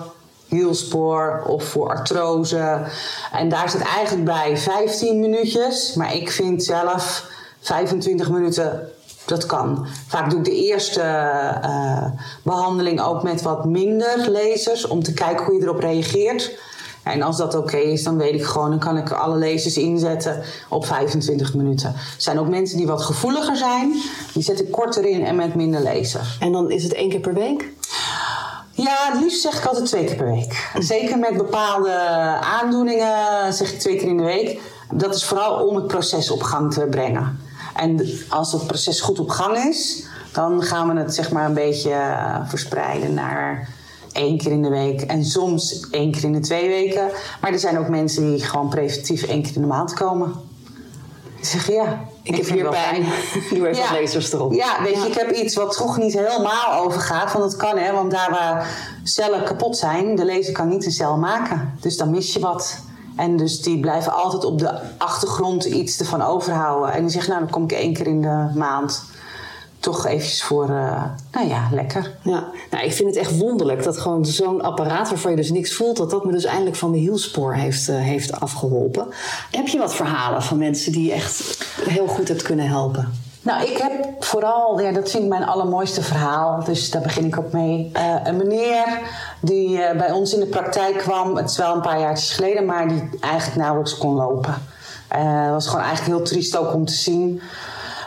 hielspoor 0.48 1.44
of 1.48 1.64
voor 1.64 1.90
artrose. 1.90 2.82
En 3.32 3.50
daar 3.50 3.70
zit 3.70 3.82
eigenlijk 3.82 4.26
bij 4.26 4.58
15 4.58 5.20
minuutjes. 5.20 5.94
Maar 5.94 6.16
ik 6.16 6.32
vind 6.32 6.64
zelf 6.64 7.26
25 7.60 8.30
minuten 8.30 8.90
dat 9.26 9.46
kan. 9.46 9.88
Vaak 10.08 10.30
doe 10.30 10.40
ik 10.40 10.46
de 10.46 10.56
eerste 10.56 11.02
eh, 11.62 12.06
behandeling 12.44 13.02
ook 13.02 13.24
met 13.24 13.42
wat 13.42 13.66
minder 13.66 14.32
lasers 14.32 14.88
om 14.88 15.04
te 15.04 15.14
kijken 15.14 15.46
hoe 15.46 15.56
je 15.56 15.62
erop 15.62 15.80
reageert. 15.80 16.58
En 17.12 17.22
als 17.22 17.38
dat 17.38 17.56
oké 17.56 17.78
is, 17.78 18.04
dan 18.04 18.18
weet 18.18 18.34
ik 18.34 18.44
gewoon, 18.44 18.70
dan 18.70 18.80
kan 18.80 18.98
ik 18.98 19.12
alle 19.12 19.38
lasers 19.38 19.78
inzetten 19.78 20.44
op 20.70 20.86
25 20.86 21.54
minuten. 21.54 21.90
Er 21.90 22.14
zijn 22.18 22.40
ook 22.40 22.48
mensen 22.48 22.78
die 22.78 22.88
wat 22.88 23.02
gevoeliger 23.02 23.56
zijn, 23.56 23.94
die 24.34 24.44
zet 24.44 24.60
ik 24.60 24.72
korter 24.72 25.06
in 25.06 25.26
en 25.26 25.36
met 25.36 25.56
minder 25.56 25.82
laser. 25.82 26.38
En 26.40 26.52
dan 26.52 26.72
is 26.72 26.84
het 26.84 26.94
één 26.94 27.10
keer 27.10 27.20
per 27.20 27.34
week? 27.34 27.72
Ja, 28.72 29.12
het 29.12 29.22
liefst 29.22 29.42
zeg 29.42 29.58
ik 29.58 29.66
altijd 29.66 29.86
twee 29.86 30.04
keer 30.04 30.16
per 30.16 30.32
week. 30.32 30.72
Zeker 30.80 31.20
met 31.20 31.38
bepaalde 31.38 31.92
aandoeningen 32.42 33.54
zeg 33.54 33.74
ik 33.74 33.80
twee 33.80 33.96
keer 33.96 34.08
in 34.08 34.18
de 34.18 34.24
week. 34.24 34.62
Dat 34.94 35.16
is 35.16 35.26
vooral 35.26 35.68
om 35.68 35.76
het 35.76 35.88
proces 35.88 36.32
op 36.32 36.42
gang 36.42 36.74
te 36.74 36.88
brengen. 36.90 37.40
En 37.76 38.10
als 38.30 38.52
het 38.52 38.68
proces 38.68 39.02
goed 39.02 39.20
op 39.20 39.30
gang 39.30 39.58
is, 39.58 40.08
dan 40.32 40.64
gaan 40.64 40.94
we 40.94 41.00
het 41.00 41.16
zeg 41.16 41.32
maar 41.32 41.46
een 41.46 41.54
beetje 41.54 41.92
eh, 41.92 42.40
verspreiden 42.46 43.14
naar 43.14 43.70
één 44.12 44.38
keer 44.38 44.52
in 44.52 44.62
de 44.62 44.70
week. 44.70 45.02
En 45.02 45.26
soms 45.26 45.90
één 45.90 46.12
keer 46.12 46.24
in 46.24 46.34
de 46.34 46.40
twee 46.40 46.68
weken. 46.68 47.10
Maar 47.42 47.52
er 47.52 47.60
zijn 47.60 47.78
ook 47.78 47.88
mensen 47.88 48.32
die 48.32 48.44
gewoon 48.44 48.70
preventief 48.70 49.24
één 49.24 49.42
keer 49.42 49.56
in 49.56 49.62
de 49.62 49.68
maand 49.68 49.94
komen. 49.94 50.34
Die 51.36 51.46
zeggen 51.48 51.74
ja, 51.74 52.00
Ik, 52.24 52.36
heb 52.36 52.50
hier 52.50 52.70
pijn. 52.70 53.06
Doe 53.50 53.68
even 53.70 53.84
Ja. 53.84 54.00
lasers 54.02 54.34
erop. 54.34 54.54
Ja, 54.54 54.84
weet 54.84 55.02
je, 55.02 55.08
ik 55.08 55.14
heb 55.14 55.32
iets 55.32 55.56
wat 55.56 55.78
toch 55.78 55.98
niet 55.98 56.14
helemaal 56.14 56.74
overgaat. 56.84 57.32
Want 57.34 57.44
dat 57.44 57.56
kan, 57.56 57.78
hè. 57.78 57.92
Want 57.92 58.12
daar 58.12 58.30
waar 58.32 58.70
cellen 59.04 59.44
kapot 59.44 59.78
zijn, 59.78 60.16
de 60.16 60.26
laser 60.26 60.54
kan 60.54 60.68
niet 60.68 60.86
een 60.86 60.92
cel 60.92 61.18
maken. 61.18 61.74
Dus 61.82 61.98
dan 61.98 62.10
mis 62.10 62.34
je 62.34 62.40
wat. 62.40 62.80
En 63.16 63.38
dus 63.38 63.62
die 63.62 63.80
blijven 63.80 64.14
altijd 64.14 64.46
op 64.46 64.60
de 64.60 64.80
achtergrond 64.98 65.66
iets 65.66 66.00
ervan 66.00 66.22
overhouden. 66.22 66.94
En 66.94 67.02
die 67.02 67.10
zeggen, 67.12 67.30
nou, 67.32 67.44
dan 67.44 67.52
kom 67.52 67.64
ik 67.64 67.72
één 67.72 67.94
keer 67.94 68.08
in 68.08 68.22
de 68.22 68.52
maand. 68.56 69.04
Toch 69.80 70.06
eventjes 70.06 70.44
voor, 70.44 70.64
eh, 70.64 71.04
nou 71.32 71.48
ja, 71.48 71.68
lekker. 71.72 72.16
Ja, 72.24 72.48
nou, 72.72 72.86
ik 72.86 72.94
vind 72.94 73.10
het 73.10 73.18
echt 73.18 73.38
wonderlijk 73.38 73.84
dat 73.84 73.98
gewoon 73.98 74.26
zo'n 74.26 74.62
apparaat 74.62 75.10
waarvan 75.10 75.32
je 75.32 75.38
dus 75.38 75.52
niks 75.52 75.74
voelt, 75.74 75.98
dat 75.98 76.10
dat 76.10 76.26
me 76.26 76.32
dus 76.32 76.44
eindelijk 76.44 76.76
van 76.76 76.90
mijn 76.90 77.02
hielspoor 77.02 77.54
heeft, 77.54 77.90
eh, 77.90 77.96
heeft 77.96 78.40
afgeholpen. 78.40 79.08
Heb 79.52 79.68
je 79.68 79.78
wat 79.78 79.96
verhalen 79.96 80.44
van 80.44 80.58
mensen 80.58 80.92
die 80.92 81.06
je 81.06 81.12
echt 81.12 81.66
heel 81.90 82.08
goed 82.08 82.28
hebt 82.28 82.42
kunnen 82.42 82.68
helpen? 82.68 83.14
Nou, 83.42 83.64
ik 83.64 83.78
heb 83.78 84.24
vooral, 84.24 84.80
ja, 84.80 84.92
dat 84.92 85.10
vind 85.10 85.24
ik 85.24 85.30
mijn 85.30 85.46
allermooiste 85.46 86.02
verhaal, 86.02 86.64
dus 86.64 86.92
daar 86.92 87.02
begin 87.02 87.26
ik 87.26 87.38
ook 87.38 87.52
mee. 87.52 87.90
Eh, 87.94 88.16
een 88.24 88.38
meneer 88.38 89.00
die 89.42 89.78
bij 89.98 90.12
ons 90.12 90.34
in 90.34 90.40
de 90.40 90.46
praktijk 90.46 90.98
kwam, 90.98 91.36
het 91.36 91.50
is 91.50 91.58
wel 91.58 91.76
een 91.76 91.82
paar 91.82 92.00
jaartjes 92.00 92.32
geleden, 92.32 92.66
maar 92.66 92.88
die 92.88 93.10
eigenlijk 93.22 93.56
nauwelijks 93.58 93.98
kon 93.98 94.14
lopen. 94.14 94.54
Het 95.08 95.52
was 95.52 95.68
gewoon 95.68 95.86
eigenlijk 95.86 96.18
heel 96.18 96.26
triest 96.26 96.58
ook 96.58 96.74
om 96.74 96.86
te 96.86 96.94
zien. 96.94 97.42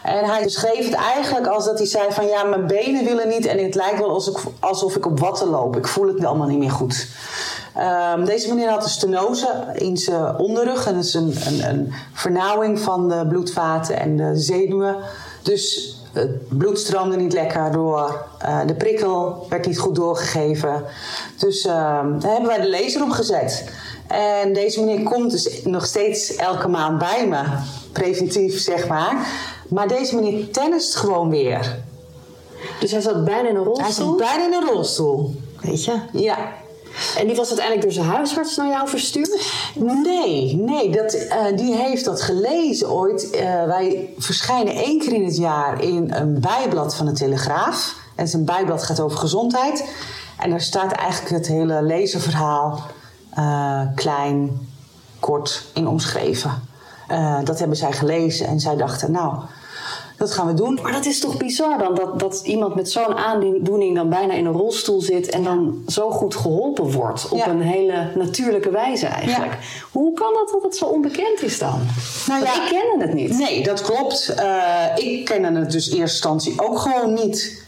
En 0.02 0.25
hij 0.25 0.42
beschreef 0.42 0.85
het 0.85 0.94
eigenlijk 0.94 1.47
als 1.47 1.64
dat 1.64 1.78
hij 1.78 1.87
zei 1.87 2.12
van 2.12 2.26
ja, 2.26 2.44
mijn 2.44 2.66
benen 2.66 3.04
willen 3.04 3.28
niet 3.28 3.47
en 3.47 3.64
het 3.64 3.75
lijkt 3.75 3.99
wel 3.99 4.23
alsof 4.61 4.97
ik, 4.97 5.06
op 5.06 5.21
watten 5.21 5.49
loop. 5.49 5.76
Ik 5.76 5.87
voel 5.87 6.06
het 6.06 6.25
allemaal 6.25 6.49
niet 6.49 6.59
meer 6.59 6.71
goed. 6.71 7.06
Ehm, 7.75 8.25
deze 8.25 8.49
meneer 8.49 8.68
had 8.68 8.85
een 8.85 8.90
stenose 8.90 9.64
in 9.75 9.97
zijn 9.97 10.37
onderrug. 10.37 10.87
En 10.87 10.94
dat 10.94 11.04
is 11.04 11.14
een, 11.14 11.35
een, 11.47 11.68
een 11.68 11.92
vernauwing 12.12 12.80
van 12.80 13.09
de 13.09 13.26
bloedvaten 13.28 14.00
en 14.00 14.16
de 14.16 14.37
zenuwen. 14.37 14.97
Dus 15.42 15.97
het 16.12 16.59
bloed 16.59 16.78
stroomde 16.78 17.16
niet 17.16 17.32
lekker 17.32 17.73
door. 17.73 18.25
Eh, 18.38 18.61
de 18.66 18.75
prikkel 18.75 19.47
werd 19.49 19.66
niet 19.66 19.78
goed 19.78 19.94
doorgegeven. 19.94 20.85
Dus 21.38 21.64
ehm, 21.64 22.18
daar 22.18 22.30
hebben 22.30 22.49
wij 22.49 22.61
de 22.61 22.71
laser 22.71 23.02
op 23.02 23.11
gezet. 23.11 23.64
En 24.06 24.52
deze 24.52 24.85
meneer 24.85 25.02
komt 25.02 25.30
dus 25.30 25.62
nog 25.64 25.87
steeds 25.87 26.37
elke 26.37 26.68
maand 26.68 26.99
bij 26.99 27.26
me. 27.28 27.42
Preventief, 27.92 28.61
zeg 28.61 28.88
maar. 28.88 29.26
Maar 29.72 29.88
deze 29.88 30.14
meneer 30.14 30.50
tennist 30.50 30.96
gewoon 30.96 31.30
weer. 31.30 31.78
Dus 32.80 32.90
hij 32.90 33.00
zat 33.00 33.24
bijna 33.24 33.48
in 33.48 33.56
een 33.56 33.62
Hij 33.62 33.64
rolstoel. 33.64 34.08
zit 34.08 34.16
bijna 34.16 34.46
in 34.46 34.52
een 34.52 34.68
rolstoel. 34.68 35.34
Weet 35.60 35.84
je? 35.84 36.00
Ja. 36.12 36.52
En 37.16 37.26
die 37.26 37.36
was 37.36 37.46
uiteindelijk 37.46 37.82
door 37.82 37.92
zijn 37.92 38.14
huisarts 38.14 38.56
naar 38.56 38.68
jou 38.68 38.88
verstuurd? 38.88 39.52
Nee, 39.74 40.56
nee, 40.56 40.90
dat, 40.90 41.12
eh, 41.12 41.56
die 41.56 41.74
heeft 41.74 42.04
dat 42.04 42.22
gelezen 42.22 42.90
ooit. 42.90 43.30
Eh, 43.30 43.64
wij 43.64 44.14
verschijnen 44.18 44.74
één 44.74 44.98
keer 44.98 45.12
in 45.12 45.24
het 45.24 45.36
jaar 45.36 45.82
in 45.82 46.12
een 46.12 46.40
bijblad 46.40 46.94
van 46.94 47.06
de 47.06 47.12
Telegraaf. 47.12 47.96
En 48.14 48.28
zijn 48.28 48.44
bijblad 48.44 48.82
gaat 48.82 49.00
over 49.00 49.18
gezondheid. 49.18 49.88
En 50.38 50.50
daar 50.50 50.60
staat 50.60 50.92
eigenlijk 50.92 51.34
het 51.34 51.46
hele 51.46 51.82
lezenverhaal 51.82 52.80
eh, 53.30 53.80
klein, 53.94 54.68
kort 55.20 55.64
in 55.74 55.86
omschreven. 55.86 56.70
Dat 57.44 57.58
hebben 57.58 57.76
zij 57.76 57.92
gelezen 57.92 58.46
en 58.46 58.60
zij 58.60 58.76
dachten, 58.76 59.10
nou, 59.10 59.34
dat 60.22 60.32
gaan 60.32 60.46
we 60.46 60.54
doen. 60.54 60.78
Maar 60.82 60.92
dat 60.92 61.04
is 61.06 61.20
toch 61.20 61.36
bizar 61.36 61.78
dan, 61.78 61.94
dat, 61.94 62.20
dat 62.20 62.40
iemand 62.44 62.74
met 62.74 62.90
zo'n 62.90 63.14
aandoening 63.14 63.94
dan 63.96 64.08
bijna 64.08 64.32
in 64.34 64.46
een 64.46 64.52
rolstoel 64.52 65.00
zit 65.00 65.28
en 65.30 65.42
dan 65.44 65.82
zo 65.88 66.10
goed 66.10 66.34
geholpen 66.34 66.90
wordt 66.92 67.28
op 67.28 67.38
Ja. 67.38 67.48
een 67.48 67.60
hele 67.60 68.10
natuurlijke 68.14 68.70
wijze 68.70 69.06
eigenlijk. 69.06 69.58
Hoe 69.92 70.14
kan 70.14 70.32
dat 70.34 70.48
dat 70.52 70.62
het 70.62 70.76
zo 70.76 70.84
onbekend 70.84 71.42
is 71.42 71.58
dan? 71.58 71.80
Nou 72.26 72.44
ja. 72.44 72.54
ik 72.54 72.68
kende 72.70 73.04
het 73.06 73.14
niet. 73.14 73.38
Nee, 73.38 73.62
dat 73.62 73.80
klopt. 73.80 74.28
Eh, 74.28 74.84
ik 74.94 75.24
kende 75.24 75.60
het 75.60 75.70
dus 75.70 75.88
in 75.88 75.96
eerste 75.98 76.28
instantie 76.28 76.68
ook 76.68 76.78
gewoon 76.78 77.12
niet. 77.14 77.64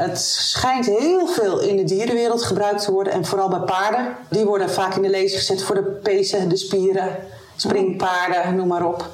Het 0.00 0.20
schijnt 0.20 0.86
heel 0.86 1.26
veel 1.26 1.60
in 1.60 1.76
de 1.76 1.84
dierenwereld 1.84 2.42
gebruikt 2.42 2.84
te 2.84 2.92
worden 2.92 3.12
en 3.12 3.24
vooral 3.24 3.48
bij 3.48 3.58
paarden. 3.58 4.16
Die 4.28 4.44
worden 4.44 4.70
vaak 4.70 4.94
in 4.94 5.02
de 5.02 5.10
lezer 5.10 5.38
gezet 5.38 5.62
voor 5.62 5.74
de 5.74 5.98
pezen, 6.02 6.48
de 6.48 6.56
spieren, 6.56 7.16
springpaarden, 7.56 8.56
noem 8.56 8.68
maar 8.68 8.86
op. 8.86 9.08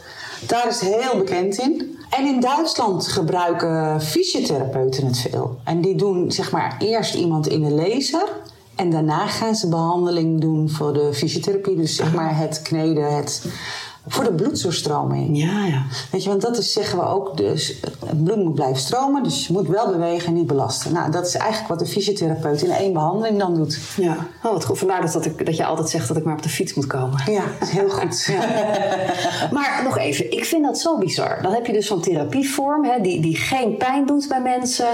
Daar 0.46 0.68
is 0.68 0.80
het 0.80 0.94
heel 0.94 1.18
bekend 1.18 1.58
in. 1.58 1.98
En 2.10 2.26
in 2.26 2.40
Duitsland 2.40 3.08
gebruiken 3.08 4.00
fysiotherapeuten 4.02 5.06
het 5.06 5.18
veel. 5.18 5.58
En 5.64 5.80
die 5.80 5.94
doen 5.94 6.32
zeg 6.32 6.52
maar 6.52 6.76
eerst 6.78 7.14
iemand 7.14 7.48
in 7.48 7.62
de 7.62 7.70
laser. 7.70 8.28
En 8.74 8.90
daarna 8.90 9.26
gaan 9.26 9.54
ze 9.54 9.68
behandeling 9.68 10.40
doen 10.40 10.70
voor 10.70 10.92
de 10.92 11.14
fysiotherapie. 11.14 11.76
Dus 11.76 11.96
zeg 11.96 12.14
maar 12.14 12.38
het 12.38 12.62
kneden, 12.62 13.16
het, 13.16 13.44
voor 14.08 14.24
de 14.24 14.32
bloeddoorstroming. 14.32 15.38
Ja, 15.38 15.64
ja. 15.66 15.82
Weet 16.10 16.22
je, 16.22 16.28
want 16.28 16.42
dat 16.42 16.58
is, 16.58 16.72
zeggen 16.72 16.98
we 16.98 17.04
ook, 17.04 17.36
dus 17.36 17.80
het 18.06 18.24
bloed 18.24 18.44
moet 18.44 18.54
blijven 18.54 18.80
stromen, 18.80 19.22
dus 19.22 19.46
je 19.46 19.52
moet 19.52 19.68
wel 19.68 19.90
bewegen 19.90 20.26
en 20.26 20.34
niet 20.34 20.46
belasten. 20.46 20.92
Nou, 20.92 21.10
dat 21.10 21.26
is 21.26 21.34
eigenlijk 21.34 21.68
wat 21.68 21.78
de 21.78 21.86
fysiotherapeut 21.86 22.62
in 22.62 22.70
één 22.70 22.92
behandeling 22.92 23.38
dan 23.38 23.54
doet. 23.54 23.78
Ja, 23.96 24.16
oh, 24.42 24.52
wat 24.52 24.64
goed. 24.64 24.78
Vandaar 24.78 25.00
dus 25.00 25.12
dat, 25.12 25.24
ik, 25.24 25.46
dat 25.46 25.56
je 25.56 25.64
altijd 25.64 25.88
zegt 25.88 26.08
dat 26.08 26.16
ik 26.16 26.24
maar 26.24 26.34
op 26.34 26.42
de 26.42 26.48
fiets 26.48 26.74
moet 26.74 26.86
komen. 26.86 27.32
Ja, 27.32 27.44
heel 27.64 27.88
goed. 27.88 28.28
Maar 29.50 29.80
nog 29.84 29.98
even, 29.98 30.32
ik 30.32 30.44
vind 30.44 30.64
dat 30.64 30.78
zo 30.78 30.98
bizar. 30.98 31.42
Dan 31.42 31.52
heb 31.52 31.66
je 31.66 31.72
dus 31.72 31.86
zo'n 31.86 32.00
therapievorm 32.00 32.84
hè, 32.84 33.00
die, 33.00 33.20
die 33.20 33.36
geen 33.36 33.76
pijn 33.76 34.06
doet 34.06 34.28
bij 34.28 34.40
mensen, 34.40 34.88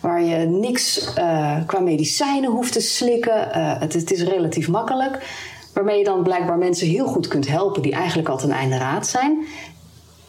waar 0.00 0.22
je 0.22 0.36
niks 0.46 1.14
eh, 1.14 1.56
qua 1.66 1.78
medicijnen 1.78 2.50
hoeft 2.50 2.72
te 2.72 2.80
slikken. 2.80 3.52
Eh, 3.52 3.80
het, 3.80 3.92
het 3.92 4.12
is 4.12 4.22
relatief 4.22 4.68
makkelijk. 4.68 5.18
Waarmee 5.72 5.98
je 5.98 6.04
dan 6.04 6.22
blijkbaar 6.22 6.58
mensen 6.58 6.86
heel 6.88 7.06
goed 7.06 7.28
kunt 7.28 7.48
helpen 7.48 7.82
die 7.82 7.92
eigenlijk 7.92 8.28
al 8.28 8.36
ten 8.38 8.50
einde 8.50 8.78
raad 8.78 9.06
zijn. 9.06 9.46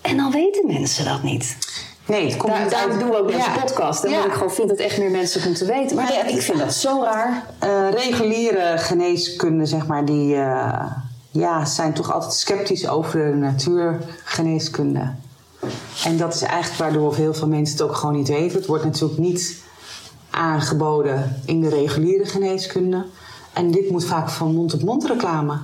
En 0.01 0.17
dan 0.17 0.31
weten 0.31 0.67
mensen 0.67 1.05
dat 1.05 1.23
niet. 1.23 1.57
Nee, 2.05 2.25
het 2.25 2.37
komt 2.37 2.53
Daar, 2.53 2.69
daarom 2.69 2.91
uit- 2.91 2.99
doen 2.99 3.09
we 3.09 3.17
ook 3.17 3.27
deze 3.27 3.39
Ja. 3.39 3.57
podcast. 3.59 4.05
Omdat 4.05 4.19
Ja. 4.19 4.25
ik 4.27 4.33
gewoon 4.33 4.51
vind 4.51 4.69
dat 4.69 4.77
echt 4.77 4.97
meer 4.97 5.11
mensen 5.11 5.41
moeten 5.47 5.67
weten. 5.67 5.95
Maar 5.95 6.05
Nee, 6.09 6.17
het- 6.17 6.31
ik 6.31 6.41
vind 6.41 6.57
dat 6.59 6.73
zo 6.73 7.01
raar. 7.03 7.45
Eh, 7.59 7.89
reguliere 7.91 8.77
geneeskunde, 8.77 9.65
zeg 9.65 9.87
maar, 9.87 10.05
die 10.05 10.35
eh, 10.35 10.85
ja, 11.31 11.65
zijn 11.65 11.93
toch 11.93 12.13
altijd 12.13 12.33
sceptisch 12.33 12.87
over 12.87 13.31
de 13.31 13.35
natuurgeneeskunde. 13.37 15.11
En 16.05 16.17
dat 16.17 16.33
is 16.33 16.41
eigenlijk 16.41 16.79
waardoor 16.79 17.15
heel 17.15 17.33
veel 17.33 17.47
mensen 17.47 17.77
het 17.77 17.85
ook 17.87 17.95
gewoon 17.95 18.15
niet 18.15 18.27
weten. 18.27 18.57
Het 18.57 18.65
wordt 18.67 18.83
natuurlijk 18.83 19.19
niet 19.19 19.57
aangeboden 20.29 21.41
in 21.45 21.61
de 21.61 21.69
reguliere 21.69 22.25
geneeskunde. 22.25 23.05
En 23.53 23.71
dit 23.71 23.89
moet 23.89 24.05
vaak 24.05 24.29
van 24.29 24.53
mond-op-mond 24.55 25.05
reclame. 25.05 25.57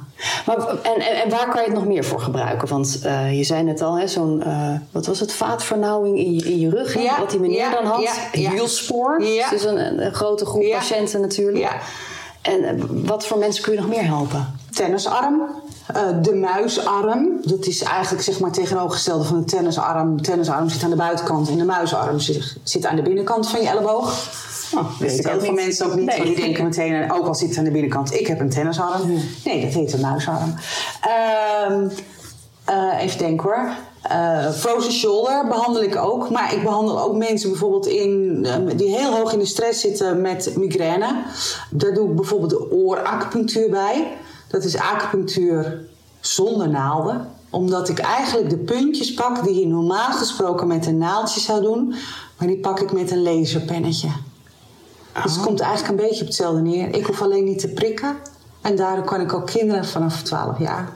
Maar, 0.45 0.57
en, 0.67 0.93
en, 1.01 1.23
en 1.23 1.29
waar 1.29 1.49
kan 1.49 1.61
je 1.61 1.67
het 1.67 1.75
nog 1.77 1.85
meer 1.87 2.03
voor 2.03 2.19
gebruiken? 2.21 2.67
Want 2.67 2.99
eh, 3.03 3.37
je 3.37 3.43
zei 3.43 3.63
net 3.63 3.81
al, 3.81 3.99
hè, 3.99 4.07
zo'n, 4.07 4.43
eh, 4.43 4.71
wat 4.91 5.05
was 5.05 5.19
het, 5.19 5.31
vaatvernauwing 5.33 6.17
in 6.17 6.33
je, 6.33 6.43
in 6.43 6.59
je 6.59 6.69
rug. 6.69 6.93
hè, 6.93 6.99
Ja, 6.99 7.19
wat 7.19 7.29
die 7.29 7.39
meneer 7.39 7.57
ja, 7.57 7.71
dan 7.71 7.85
had. 7.85 8.09
ja. 8.31 8.49
Hielspoor. 8.51 9.23
Ja. 9.23 9.49
Dus 9.49 9.63
een, 9.63 10.05
een 10.05 10.13
grote 10.13 10.45
groep 10.45 10.69
patiënten 10.71 11.21
natuurlijk. 11.21 11.57
Ja. 11.57 11.71
En 12.41 12.63
eh, 12.63 12.73
wat 12.89 13.25
voor 13.25 13.37
mensen 13.37 13.63
kun 13.63 13.73
je 13.73 13.79
nog 13.79 13.89
meer 13.89 14.05
helpen? 14.05 14.57
tennisarm. 14.71 15.41
de 16.21 16.35
muisarm. 16.35 17.27
Dat 17.43 17.65
is 17.65 17.81
eigenlijk 17.83 18.23
zeg 18.23 18.39
maar 18.39 18.51
tegenovergestelde 18.51 19.23
van 19.23 19.37
de 19.39 19.45
tennisarm. 19.45 20.17
De 20.17 20.23
tennisarm 20.23 20.69
zit 20.69 20.83
aan 20.83 20.89
de 20.89 20.95
buitenkant 20.95 21.49
en 21.49 21.57
de 21.57 21.63
muisarm 21.65 22.19
zit, 22.19 22.57
zit 22.63 22.85
aan 22.85 22.95
de 22.95 23.01
binnenkant 23.01 23.49
van 23.49 23.61
je 23.61 23.67
elleboog. 23.67 24.13
Oh, 24.75 24.83
Dat 24.83 24.97
weten 24.97 25.31
heel 25.31 25.39
veel 25.39 25.53
mensen 25.53 25.85
ook 25.85 25.95
niet. 25.95 26.05
Nee. 26.05 26.17
want 26.17 26.29
Die 26.29 26.45
denken 26.45 26.63
meteen, 26.63 27.11
ook 27.11 27.27
al 27.27 27.35
zit 27.35 27.49
het 27.49 27.57
aan 27.57 27.63
de 27.63 27.71
binnenkant, 27.71 28.13
ik 28.13 28.27
heb 28.27 28.39
een 28.39 28.49
tennisarm. 28.49 29.07
Nee, 29.45 29.61
dat 29.61 29.73
heet 29.73 29.93
een 29.93 30.01
muisarm. 30.01 30.53
Ehm, 31.01 31.87
eh, 32.65 33.03
even 33.03 33.17
denken 33.17 33.49
hoor. 33.49 33.69
Eh, 34.01 34.51
frozen 34.51 34.91
shoulder 34.91 35.47
behandel 35.47 35.83
ik 35.83 35.95
ook. 35.95 36.29
Maar 36.29 36.53
ik 36.53 36.63
behandel 36.63 37.01
ook 37.01 37.15
mensen 37.15 37.49
bijvoorbeeld 37.49 37.87
in, 37.87 38.39
eh, 38.45 38.77
die 38.77 38.97
heel 38.97 39.15
hoog 39.15 39.33
in 39.33 39.39
de 39.39 39.45
stress 39.45 39.81
zitten 39.81 40.21
met 40.21 40.57
migraine. 40.57 41.23
Daar 41.69 41.93
doe 41.93 42.09
ik 42.09 42.15
bijvoorbeeld 42.15 42.49
de 42.49 42.71
ooracupunctuur 42.71 43.69
bij. 43.69 44.17
Dat 44.47 44.63
is 44.63 44.77
acupunctuur 44.77 45.85
zonder 46.19 46.69
naalden 46.69 47.37
omdat 47.49 47.89
ik 47.89 47.99
eigenlijk 47.99 48.49
de 48.49 48.57
puntjes 48.57 49.13
pak 49.13 49.43
die 49.43 49.59
je 49.59 49.67
normaal 49.67 50.11
gesproken 50.11 50.67
met 50.67 50.85
een 50.85 50.97
naaldje 50.97 51.39
zou 51.39 51.61
doen. 51.61 51.95
Maar 52.37 52.47
die 52.47 52.59
pak 52.59 52.79
ik 52.79 52.91
met 52.91 53.11
een 53.11 53.21
laserpennetje. 53.21 54.09
Dus 55.23 55.35
het 55.35 55.45
komt 55.45 55.59
eigenlijk 55.59 55.99
een 56.01 56.07
beetje 56.07 56.21
op 56.21 56.27
hetzelfde 56.27 56.61
neer. 56.61 56.95
Ik 56.95 57.05
hoef 57.05 57.21
alleen 57.21 57.43
niet 57.43 57.59
te 57.59 57.67
prikken. 57.67 58.15
En 58.61 58.75
daardoor 58.75 59.05
kan 59.05 59.21
ik 59.21 59.33
ook 59.33 59.45
kinderen 59.45 59.85
vanaf 59.85 60.21
12 60.21 60.59
jaar... 60.59 60.89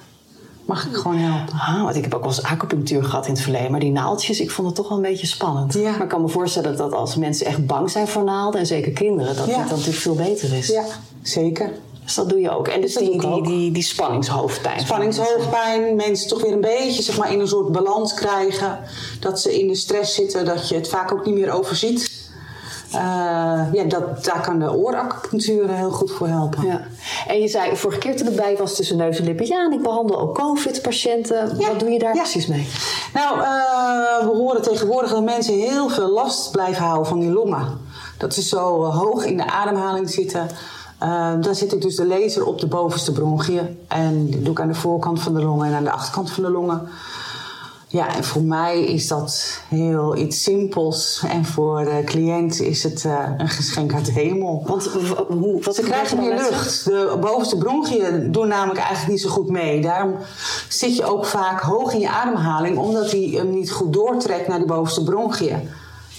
mag 0.65 0.85
ik 0.85 0.95
gewoon 0.95 1.17
helpen. 1.17 1.53
Ah, 1.59 1.83
want 1.83 1.95
ik 1.95 2.03
heb 2.03 2.13
ook 2.13 2.19
wel 2.23 2.29
eens 2.29 2.43
acupunctuur 2.43 3.03
gehad 3.03 3.25
in 3.27 3.33
het 3.33 3.41
verleden. 3.41 3.71
Maar 3.71 3.79
die 3.79 3.91
naaldjes, 3.91 4.39
ik 4.39 4.51
vond 4.51 4.67
het 4.67 4.75
toch 4.75 4.87
wel 4.89 4.97
een 4.97 5.03
beetje 5.03 5.27
spannend. 5.27 5.73
Ja. 5.73 5.91
Maar 5.91 6.01
ik 6.01 6.07
kan 6.09 6.21
me 6.21 6.27
voorstellen 6.27 6.77
dat 6.77 6.93
als 6.93 7.15
mensen 7.15 7.45
echt 7.45 7.65
bang 7.65 7.89
zijn 7.91 8.07
voor 8.07 8.23
naalden... 8.23 8.59
en 8.59 8.65
zeker 8.65 8.91
kinderen, 8.91 9.35
dat 9.35 9.45
Ja. 9.45 9.59
het 9.59 9.67
dan 9.69 9.77
natuurlijk 9.77 10.03
veel 10.03 10.15
beter 10.15 10.53
is. 10.53 10.67
Ja, 10.67 10.83
zeker. 11.21 11.71
Dus 12.03 12.13
dat 12.15 12.29
doe 12.29 12.39
je 12.39 12.49
ook. 12.49 12.67
En 12.67 12.81
dus 12.81 12.95
die, 12.95 13.27
ook. 13.27 13.45
die, 13.45 13.71
die 13.71 13.83
spanningshoofdpijn. 13.83 14.79
Spanningshoofdpijn, 14.79 15.95
mensen 15.95 16.27
toch 16.27 16.41
weer 16.41 16.51
een 16.53 16.61
beetje 16.61 17.01
zeg 17.03 17.17
maar, 17.17 17.31
in 17.31 17.39
een 17.39 17.47
soort 17.47 17.71
balans 17.71 18.13
krijgen. 18.13 18.79
Dat 19.19 19.39
ze 19.41 19.59
in 19.59 19.67
de 19.67 19.75
stress 19.75 20.15
zitten, 20.15 20.45
dat 20.45 20.69
je 20.69 20.75
het 20.75 20.87
vaak 20.87 21.11
ook 21.11 21.25
niet 21.25 21.35
meer 21.35 21.51
overziet. 21.51 22.22
Eh, 22.93 23.73
ja, 23.73 23.83
dat, 23.87 24.23
daar 24.23 24.41
kan 24.41 24.59
de 24.59 24.73
ooracupunctuur 24.73 25.69
heel 25.69 25.91
goed 25.91 26.11
voor 26.11 26.27
helpen. 26.27 26.67
Ja. 26.67 26.81
En 27.27 27.39
je 27.39 27.47
zei 27.47 27.75
vorige 27.75 27.99
keer 27.99 28.15
toen 28.15 28.25
het 28.25 28.35
bij 28.35 28.55
was 28.57 28.75
tussen 28.75 28.97
neus 28.97 29.19
en 29.19 29.25
lippen... 29.25 29.47
ja, 29.47 29.65
en 29.65 29.71
ik 29.71 29.81
behandel 29.81 30.19
ook 30.19 30.35
COVID-patiënten. 30.35 31.57
Ja, 31.57 31.67
Wat 31.67 31.79
doe 31.79 31.89
je 31.89 31.99
daar 31.99 32.15
ja. 32.15 32.21
precies 32.21 32.47
mee? 32.47 32.67
Nou, 33.13 33.39
eh, 33.39 34.27
we 34.27 34.35
horen 34.35 34.61
tegenwoordig 34.61 35.11
dat 35.11 35.23
mensen 35.23 35.53
heel 35.53 35.89
veel 35.89 36.09
last 36.09 36.51
blijven 36.51 36.83
houden 36.83 37.07
van 37.07 37.19
die 37.19 37.31
longen. 37.31 37.67
Dat 38.17 38.33
ze 38.33 38.41
zo 38.41 38.83
eh, 38.83 38.97
hoog 38.97 39.25
in 39.25 39.37
de 39.37 39.51
ademhaling 39.51 40.09
zitten. 40.09 40.47
Eh, 40.97 41.33
dan 41.39 41.55
zit 41.55 41.73
ik 41.73 41.81
dus 41.81 41.95
de 41.95 42.07
laser 42.07 42.45
op 42.45 42.59
de 42.59 42.67
bovenste 42.67 43.11
bronchiën. 43.11 43.79
En 43.87 44.25
die 44.25 44.41
doe 44.41 44.53
ik 44.53 44.59
aan 44.59 44.67
de 44.67 44.73
voorkant 44.75 45.21
van 45.21 45.33
de 45.33 45.43
longen 45.43 45.67
en 45.67 45.73
aan 45.73 45.83
de 45.83 45.91
achterkant 45.91 46.31
van 46.31 46.43
de 46.43 46.49
longen. 46.49 46.87
Ja, 47.93 48.15
en 48.15 48.23
voor 48.23 48.41
mij 48.41 48.83
is 48.83 49.07
dat 49.07 49.61
heel 49.69 50.17
iets 50.17 50.43
simpels. 50.43 51.23
En 51.27 51.45
voor 51.45 51.83
de 51.83 52.01
cliënt 52.05 52.61
is 52.61 52.83
het 52.83 53.05
eh, 53.05 53.29
een 53.37 53.49
geschenk 53.49 53.93
uit 53.93 54.05
de 54.05 54.11
hemel. 54.11 54.63
Want 54.67 54.89
hoe, 55.27 55.61
wat 55.61 55.75
Ze 55.75 55.81
krijgen 55.81 56.17
er 56.17 56.23
meer 56.23 56.35
lucht. 56.35 56.85
De 56.85 57.17
bovenste 57.21 57.57
bronchiën 57.57 58.31
doen 58.31 58.47
namelijk 58.47 58.79
eigenlijk 58.79 59.11
niet 59.11 59.21
zo 59.21 59.29
goed 59.29 59.49
mee. 59.49 59.81
Daarom 59.81 60.15
zit 60.69 60.95
je 60.97 61.05
ook 61.05 61.25
vaak 61.25 61.61
hoog 61.61 61.93
in 61.93 61.99
je 61.99 62.09
ademhaling, 62.09 62.77
omdat 62.77 63.09
die 63.09 63.37
hem 63.37 63.49
niet 63.49 63.71
goed 63.71 63.93
doortrekt 63.93 64.47
naar 64.47 64.57
die 64.57 64.67
bovenste 64.67 65.03
bronchiën. 65.03 65.69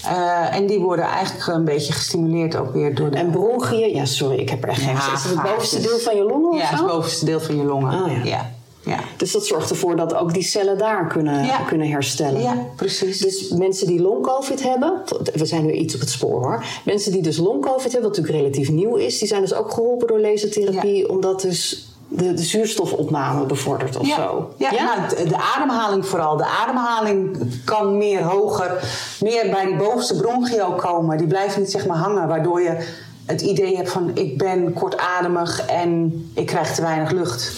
Eh, 0.03 0.55
en 0.55 0.67
die 0.67 0.79
worden 0.79 1.05
eigenlijk 1.05 1.47
een 1.47 1.65
beetje 1.65 1.93
gestimuleerd 1.93 2.55
ook 2.55 2.73
weer 2.73 2.95
door 2.95 3.11
de. 3.11 3.17
En 3.17 3.31
bronchiën, 3.31 3.95
ja 3.95 4.05
sorry, 4.05 4.37
ik 4.37 4.49
heb 4.49 4.63
er 4.63 4.69
echt 4.69 4.81
geen... 4.81 4.95
Ja, 4.95 5.13
is 5.13 5.23
het 5.23 5.31
het 5.31 5.41
bovenste 5.41 5.81
deel 5.81 5.99
van 5.99 6.15
je 6.15 6.23
longen 6.23 6.49
of 6.49 6.57
ja, 6.57 6.77
zo? 6.77 6.83
het 6.83 6.91
bovenste 6.91 7.25
deel 7.25 7.39
van 7.39 7.55
je 7.55 7.63
longen. 7.63 8.03
Oh, 8.03 8.11
ja. 8.11 8.23
ja. 8.23 8.54
Ja. 8.85 8.99
Dus 9.17 9.31
dat 9.31 9.45
zorgt 9.45 9.69
ervoor 9.69 9.95
dat 9.95 10.13
ook 10.15 10.33
die 10.33 10.43
cellen 10.43 10.77
daar 10.77 11.07
kunnen, 11.07 11.45
Ja. 11.45 11.57
kunnen 11.57 11.89
herstellen. 11.89 12.41
Ja, 12.41 12.65
precies. 12.75 13.17
Dus 13.17 13.49
mensen 13.49 13.87
die 13.87 14.01
long-covid 14.01 14.63
hebben, 14.63 15.01
we 15.33 15.45
zijn 15.45 15.65
nu 15.65 15.71
iets 15.71 15.93
op 15.93 15.99
het 15.99 16.09
spoor 16.09 16.41
hoor. 16.43 16.63
Mensen 16.85 17.11
die 17.11 17.21
dus 17.21 17.37
long-covid 17.37 17.91
hebben, 17.91 18.09
wat 18.09 18.17
natuurlijk 18.17 18.43
relatief 18.43 18.69
nieuw 18.69 18.95
is, 18.95 19.19
die 19.19 19.27
zijn 19.27 19.41
dus 19.41 19.53
ook 19.53 19.71
geholpen 19.71 20.07
door 20.07 20.19
lasertherapie, 20.19 21.09
omdat 21.09 21.41
dus 21.41 21.87
de, 22.07 22.33
de 22.33 22.43
zuurstofopname 22.43 23.45
bevordert 23.45 23.97
of 23.97 24.07
ja. 24.07 24.15
zo. 24.15 24.49
Ja, 24.57 24.71
Nou, 24.71 25.09
de, 25.09 25.29
de 25.29 25.37
ademhaling 25.55 26.05
vooral. 26.05 26.37
De 26.37 26.45
ademhaling 26.45 27.37
kan 27.63 27.97
meer 27.97 28.21
hoger, 28.23 28.83
meer 29.19 29.49
bij 29.51 29.65
die 29.65 29.75
bovenste 29.75 30.15
bronchio 30.15 30.71
komen. 30.71 31.17
Die 31.17 31.27
blijft 31.27 31.57
niet 31.57 31.71
zeg 31.71 31.85
maar 31.85 31.97
hangen, 31.97 32.27
waardoor 32.27 32.61
je 32.61 32.87
het 33.25 33.41
idee 33.41 33.75
hebt 33.75 33.91
van 33.91 34.11
ik 34.13 34.37
ben 34.37 34.73
kortademig 34.73 35.65
en 35.65 36.13
ik 36.33 36.45
krijg 36.45 36.75
te 36.75 36.81
weinig 36.81 37.11
lucht. 37.11 37.53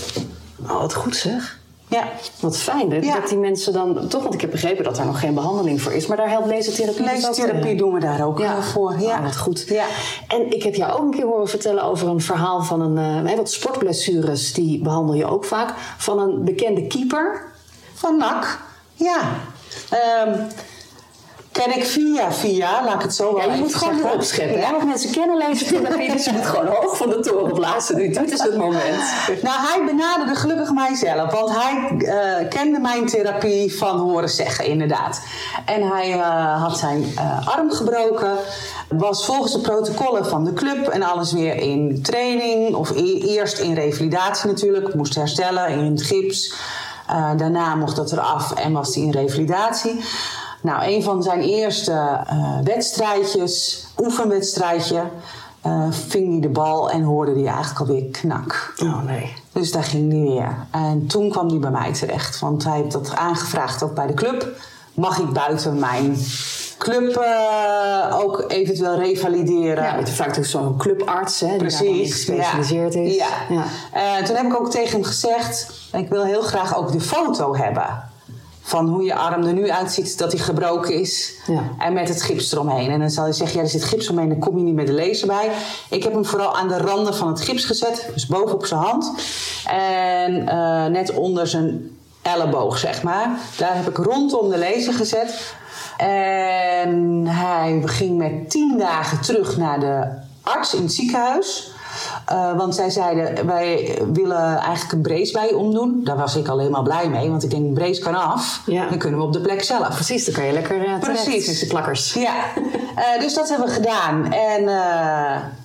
Oh, 0.69 0.79
wat 0.81 0.93
goed 0.93 1.15
zeg. 1.15 1.59
Ja, 1.89 2.03
Wat 2.39 2.57
fijn 2.57 2.91
hè, 2.91 2.97
Ja. 2.97 3.19
dat 3.19 3.29
die 3.29 3.37
mensen 3.37 3.73
dan... 3.73 4.07
Toch, 4.07 4.21
want 4.21 4.33
ik 4.33 4.41
heb 4.41 4.51
begrepen 4.51 4.83
dat 4.83 4.97
er 4.97 5.05
nog 5.05 5.19
geen 5.19 5.33
behandeling 5.33 5.81
voor 5.81 5.93
is. 5.93 6.07
Maar 6.07 6.17
daar 6.17 6.29
helpt 6.29 6.47
lasertherapie 6.47 7.03
dus 7.03 7.21
lasertherapie 7.21 7.75
doen 7.75 7.93
we 7.93 7.99
daar 7.99 8.25
ook 8.25 8.39
Ja. 8.39 8.57
eh, 8.57 8.63
voor. 8.63 8.99
Ja, 8.99 9.17
Oh, 9.17 9.23
wat 9.23 9.37
goed. 9.37 9.65
Ja. 9.67 9.85
En 10.27 10.51
ik 10.51 10.63
heb 10.63 10.75
jou 10.75 10.91
ook 10.91 11.03
een 11.05 11.11
keer 11.11 11.25
horen 11.25 11.47
vertellen 11.47 11.83
over 11.83 12.07
een 12.07 12.21
verhaal 12.21 12.61
van 12.63 12.81
een... 12.81 13.27
eh, 13.27 13.35
wat 13.35 13.51
sportblessures, 13.51 14.53
die 14.53 14.81
behandel 14.81 15.15
je 15.15 15.25
ook 15.25 15.45
vaak. 15.45 15.73
Van 15.97 16.19
een 16.19 16.43
bekende 16.43 16.87
keeper. 16.87 17.41
Van 17.93 18.17
NAC, 18.17 18.59
ja. 18.93 19.19
Ehm, 19.89 20.39
ken 21.63 21.75
ik 21.77 21.85
via 21.85 22.31
via, 22.31 22.83
laat 22.85 22.95
ik 22.95 23.01
het 23.01 23.15
zo 23.15 23.33
wel 23.33 23.47
Ja, 23.47 23.53
je 23.53 23.59
moet 23.59 23.75
gewoon 23.75 24.11
opscheppen. 24.11 24.59
hè? 24.65 24.71
Want 24.71 24.85
mensen 24.85 25.11
kennen 25.11 25.37
lasertherapie, 25.37 26.11
dus 26.15 26.25
je 26.25 26.31
moet 26.31 26.45
gewoon 26.45 26.65
hoog 26.65 26.97
van 26.97 27.09
de 27.09 27.19
toren 27.19 27.53
blazen. 27.53 27.95
Nu, 27.97 28.09
dit 28.09 28.31
is 28.31 28.41
het 28.41 28.57
moment. 28.57 28.95
Nou, 29.41 29.55
hij 29.59 29.81
benaderde 29.85 30.35
gelukkig 30.35 30.71
mijzelf, 30.73 31.31
want 31.31 31.49
hij 31.51 31.97
eh, 31.97 32.47
kende 32.49 32.79
mijn 32.79 33.05
therapie 33.05 33.77
van 33.77 33.99
horen 33.99 34.29
zeggen, 34.29 34.65
inderdaad. 34.65 35.21
En 35.65 35.87
hij 35.87 36.11
eh, 36.13 36.61
had 36.63 36.77
zijn 36.77 37.05
eh, 37.15 37.47
arm 37.47 37.71
gebroken, 37.71 38.37
was 38.89 39.25
volgens 39.25 39.51
de 39.53 39.59
protocollen 39.59 40.25
van 40.25 40.43
de 40.43 40.53
club 40.53 40.87
en 40.87 41.03
alles 41.03 41.31
weer 41.31 41.55
in 41.55 42.01
training, 42.01 42.75
of 42.75 42.89
e- 42.91 43.19
eerst 43.19 43.59
in 43.59 43.73
revalidatie 43.73 44.47
natuurlijk, 44.49 44.93
moest 44.93 45.15
herstellen 45.15 45.69
in 45.69 45.91
het 45.91 46.01
gips. 46.01 46.53
Daarna 47.37 47.75
mocht 47.75 47.95
dat 47.95 48.11
eraf 48.11 48.53
en 48.53 48.71
was 48.73 48.95
hij 48.95 49.03
in 49.03 49.11
revalidatie. 49.11 50.03
Nou, 50.61 50.85
een 50.85 51.03
van 51.03 51.23
zijn 51.23 51.41
eerste 51.41 51.91
eh, 52.27 52.59
wedstrijdjes, 52.63 53.85
oefenwedstrijdje, 53.97 55.03
eh, 55.61 55.87
ving 55.91 56.31
hij 56.31 56.39
de 56.41 56.49
bal 56.49 56.89
en 56.89 57.01
hoorde 57.01 57.33
hij 57.33 57.45
eigenlijk 57.45 57.79
alweer 57.79 58.05
knak. 58.11 58.73
Oh 58.83 59.03
nee. 59.03 59.33
Dus 59.51 59.71
daar 59.71 59.83
ging 59.83 60.11
hij 60.11 60.21
weer. 60.21 60.55
En 60.71 61.07
toen 61.07 61.29
kwam 61.29 61.47
hij 61.47 61.59
bij 61.59 61.71
mij 61.71 61.93
terecht, 61.93 62.39
want 62.39 62.63
hij 62.63 62.77
heeft 62.77 62.91
dat 62.91 63.15
aangevraagd 63.15 63.83
ook 63.83 63.93
bij 63.93 64.07
de 64.07 64.13
club. 64.13 64.47
Mag 64.93 65.19
ik 65.19 65.33
buiten 65.33 65.79
mijn 65.79 66.17
club 66.77 67.15
eh, 67.15 68.19
ook 68.19 68.43
eventueel 68.47 68.95
revalideren? 68.95 69.83
Ja, 69.83 69.95
het 69.95 70.09
vaak 70.09 70.27
natuurlijk 70.27 70.53
zo'n 70.53 70.77
clubarts, 70.77 71.39
hè, 71.39 71.47
die 71.47 71.57
Precies. 71.57 72.11
gespecialiseerd 72.11 72.93
ja. 72.93 72.99
is. 72.99 73.15
Ja. 73.15 73.27
Ja. 73.49 74.23
Toen 74.23 74.35
heb 74.35 74.45
ik 74.45 74.59
ook 74.59 74.71
tegen 74.71 74.91
hem 74.91 75.03
gezegd: 75.03 75.71
ik 75.91 76.09
wil 76.09 76.23
heel 76.23 76.41
graag 76.41 76.77
ook 76.77 76.91
de 76.91 77.01
foto 77.01 77.55
hebben. 77.55 78.15
Van 78.67 78.87
hoe 78.87 79.03
je 79.03 79.15
arm 79.15 79.43
er 79.43 79.53
nu 79.53 79.71
uitziet 79.71 80.17
dat 80.17 80.31
hij 80.31 80.41
gebroken 80.41 80.93
is. 80.93 81.33
Ja. 81.45 81.63
En 81.79 81.93
met 81.93 82.09
het 82.09 82.21
gips 82.21 82.51
eromheen. 82.51 82.89
En 82.89 82.99
dan 82.99 83.09
zal 83.09 83.23
hij 83.23 83.33
zeggen: 83.33 83.57
ja, 83.57 83.63
er 83.63 83.69
zit 83.69 83.83
gips 83.83 84.09
omheen, 84.09 84.29
dan 84.29 84.39
kom 84.39 84.57
je 84.57 84.63
niet 84.63 84.75
met 84.75 84.87
de 84.87 84.93
laser 84.93 85.27
bij. 85.27 85.51
Ik 85.89 86.03
heb 86.03 86.13
hem 86.13 86.25
vooral 86.25 86.57
aan 86.57 86.67
de 86.67 86.77
randen 86.77 87.15
van 87.15 87.27
het 87.27 87.41
gips 87.41 87.65
gezet, 87.65 88.09
dus 88.13 88.27
boven 88.27 88.55
op 88.55 88.65
zijn 88.65 88.81
hand. 88.81 89.11
En 89.65 90.47
eh, 90.47 90.85
net 90.85 91.13
onder 91.13 91.47
zijn 91.47 91.97
elleboog, 92.21 92.77
zeg 92.77 93.03
maar. 93.03 93.39
Daar 93.57 93.75
heb 93.75 93.87
ik 93.87 93.97
rondom 93.97 94.49
de 94.49 94.57
laser 94.57 94.93
gezet. 94.93 95.55
En 95.97 97.23
hij 97.27 97.81
ging 97.85 98.17
met 98.17 98.49
tien 98.49 98.77
dagen 98.77 99.21
terug 99.21 99.57
naar 99.57 99.79
de 99.79 100.07
arts 100.41 100.73
in 100.73 100.81
het 100.81 100.93
ziekenhuis. 100.93 101.71
Eh, 102.25 102.57
want 102.57 102.75
zij 102.75 102.89
zeiden, 102.89 103.45
wij 103.45 103.99
willen 104.13 104.57
eigenlijk 104.57 104.91
een 104.91 105.01
brace 105.01 105.31
bij 105.31 105.47
je 105.47 105.57
omdoen. 105.57 106.01
Daar 106.03 106.17
was 106.17 106.35
ik 106.35 106.47
al 106.47 106.59
helemaal 106.59 106.83
blij 106.83 107.09
mee, 107.09 107.29
want 107.29 107.43
ik 107.43 107.49
denk, 107.49 107.63
een 107.63 107.73
brace 107.73 108.01
kan 108.01 108.15
af. 108.15 108.61
Ja. 108.65 108.89
Dan 108.89 108.97
kunnen 108.97 109.19
we 109.19 109.25
op 109.25 109.33
de 109.33 109.41
plek 109.41 109.63
zelf. 109.63 109.87
Precies, 109.87 110.25
dan 110.25 110.33
kan 110.33 110.45
je 110.45 110.51
lekker 110.53 110.87
uh, 110.87 110.99
Precies. 110.99 111.47
met 111.47 111.59
de 111.59 111.67
plakkers. 111.67 112.13
Ja, 112.13 112.35
Eh, 112.97 113.21
dus 113.21 113.33
dat 113.33 113.49
hebben 113.49 113.67
we 113.67 113.73
gedaan. 113.73 114.33
En 114.33 114.69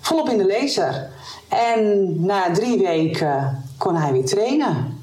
volop 0.00 0.28
in 0.28 0.38
de 0.38 0.46
laser. 0.46 1.08
En 1.48 2.12
na 2.24 2.52
drie 2.52 2.78
weken 2.78 3.64
kon 3.78 3.96
hij 3.96 4.12
weer 4.12 4.24
trainen. 4.24 5.00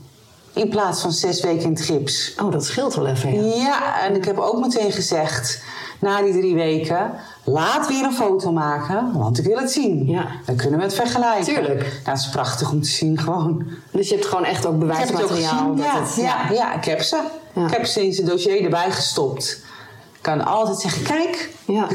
In 0.53 0.69
plaats 0.69 1.01
van 1.01 1.11
zes 1.11 1.41
weken 1.41 1.63
in 1.63 1.69
het 1.69 1.81
gips. 1.81 2.35
Oh, 2.41 2.51
dat 2.51 2.65
scheelt 2.65 2.95
wel 2.95 3.07
even. 3.07 3.47
Ja. 3.47 3.55
Ja, 3.55 4.01
en 4.01 4.15
ik 4.15 4.25
heb 4.25 4.37
ook 4.37 4.59
meteen 4.59 4.91
gezegd, 4.91 5.61
na 5.99 6.21
die 6.21 6.33
drie 6.33 6.55
weken, 6.55 7.11
laat 7.43 7.87
weer 7.87 8.03
een 8.03 8.13
foto 8.13 8.51
maken, 8.51 9.11
want 9.13 9.37
ik 9.39 9.45
wil 9.45 9.57
het 9.57 9.71
zien. 9.71 10.05
Ja. 10.05 10.25
Dan 10.45 10.55
kunnen 10.55 10.79
we 10.79 10.85
het 10.85 10.93
vergelijken. 10.95 11.43
Tuurlijk. 11.53 11.79
Nou, 11.79 11.91
het 12.03 12.19
is 12.19 12.29
prachtig 12.29 12.71
om 12.71 12.81
te 12.81 12.89
zien, 12.89 13.19
gewoon. 13.19 13.65
Dus 13.91 14.09
je 14.09 14.15
hebt 14.15 14.27
gewoon 14.27 14.45
echt 14.45 14.65
ook 14.65 14.83
Ik 14.83 14.87
heb 14.87 14.97
het 14.97 15.21
ook 15.21 15.27
bewijsmateriaal. 15.27 15.59
gezien. 15.59 15.75
dat 15.75 15.85
Ja, 15.85 16.01
het, 16.01 16.15
ja, 16.15 16.51
ja, 16.51 16.73
ik 16.73 16.85
heb 16.85 17.01
ze. 17.01 17.21
Ja. 17.53 17.65
Ik 17.65 17.71
heb 17.71 17.85
ze 17.85 18.05
in 18.05 18.13
zijn 18.13 18.27
dossier 18.27 18.63
erbij 18.63 18.91
gestopt. 18.91 19.61
Ik 20.13 20.25
kan 20.25 20.45
altijd 20.45 20.79
zeggen, 20.79 21.03
kijk, 21.03 21.49
ja. 21.65 21.87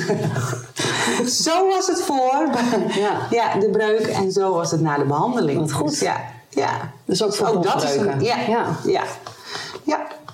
zo 1.45 1.69
was 1.69 1.87
het 1.87 2.03
voor. 2.03 2.49
Ja. 2.95 3.17
ja, 3.31 3.57
de 3.57 3.69
breuk 3.71 4.07
en 4.07 4.33
zo 4.33 4.53
was 4.55 4.71
het 4.71 4.81
na 4.81 4.99
de 4.99 5.05
behandeling. 5.05 5.59
Wat 5.61 5.73
goed. 5.73 5.89
Dus 5.89 6.01
ja, 6.01 6.21
ja. 6.49 6.71
Dus 7.05 7.23
ook 7.23 7.35
voor 7.35 7.47
Ook 7.47 7.63
dat 7.63 7.83
is 7.83 7.97
een, 7.97 8.25
ja, 8.25 8.37
Ja. 8.49 8.67
ja. 8.85 9.03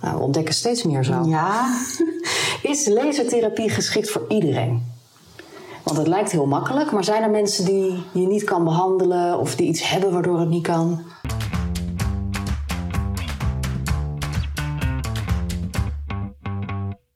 Nou, 0.03 0.17
we 0.17 0.23
ontdekken 0.23 0.55
steeds 0.55 0.83
meer 0.83 1.05
zo. 1.05 1.25
Ja. 1.25 1.77
Is 2.63 2.89
lasertherapie 2.89 3.71
geschikt 3.71 4.11
voor 4.11 4.25
iedereen? 4.29 4.93
Want 5.83 5.99
het 5.99 6.07
lijkt 6.07 6.31
heel 6.31 6.47
makkelijk, 6.47 6.91
maar 6.93 7.05
zijn 7.05 7.23
er 7.23 7.31
mensen 7.31 7.65
die 7.65 8.03
je 8.13 8.27
niet 8.27 8.45
kan 8.45 8.65
behandelen 8.65 9.39
of 9.39 9.55
die 9.55 9.67
iets 9.67 9.91
hebben 9.91 10.13
waardoor 10.13 10.39
het 10.39 10.49
niet 10.49 10.63
kan? 10.63 11.03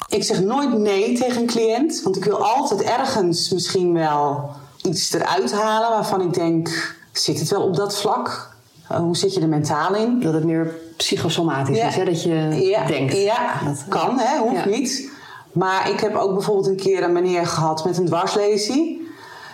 Ik 0.09 0.25
zeg 0.25 0.41
nooit 0.41 0.79
nee 0.79 1.19
tegen 1.19 1.41
een 1.41 1.47
cliënt, 1.47 2.03
want 2.03 2.17
ik 2.17 2.25
wil 2.25 2.45
altijd 2.45 2.83
ergens 2.83 3.51
misschien 3.51 3.93
wel 3.93 4.51
iets 4.83 5.13
eruit 5.13 5.53
halen 5.53 5.91
waarvan 5.91 6.21
ik 6.21 6.35
denk: 6.35 6.97
zit 7.13 7.39
het 7.39 7.51
wel 7.51 7.63
op 7.63 7.77
dat 7.77 7.97
vlak? 7.97 8.57
Hoe 8.89 9.17
zit 9.17 9.35
je 9.35 9.41
er 9.41 9.49
mentaal 9.49 9.95
in? 9.95 10.21
Dat 10.21 10.33
het 10.33 10.45
meer 10.45 10.75
psychosomatisch 10.97 11.77
Ja. 11.77 11.87
is, 11.87 11.95
hè? 11.97 12.05
dat 12.05 12.23
je 12.23 12.35
ja, 12.61 12.87
denkt. 12.87 13.17
Ja, 13.17 13.61
Dat- 13.65 13.85
kan, 13.89 14.19
hè? 14.19 14.39
hoeft 14.39 14.67
niet. 14.67 15.11
Maar 15.53 15.91
ik 15.91 16.01
heb 16.01 16.15
ook 16.15 16.33
bijvoorbeeld 16.35 16.67
een 16.67 16.77
keer 16.77 17.03
een 17.03 17.13
meneer 17.13 17.47
gehad 17.47 17.85
met 17.85 17.99
een 17.99 18.07
dwarslesie. 18.07 19.03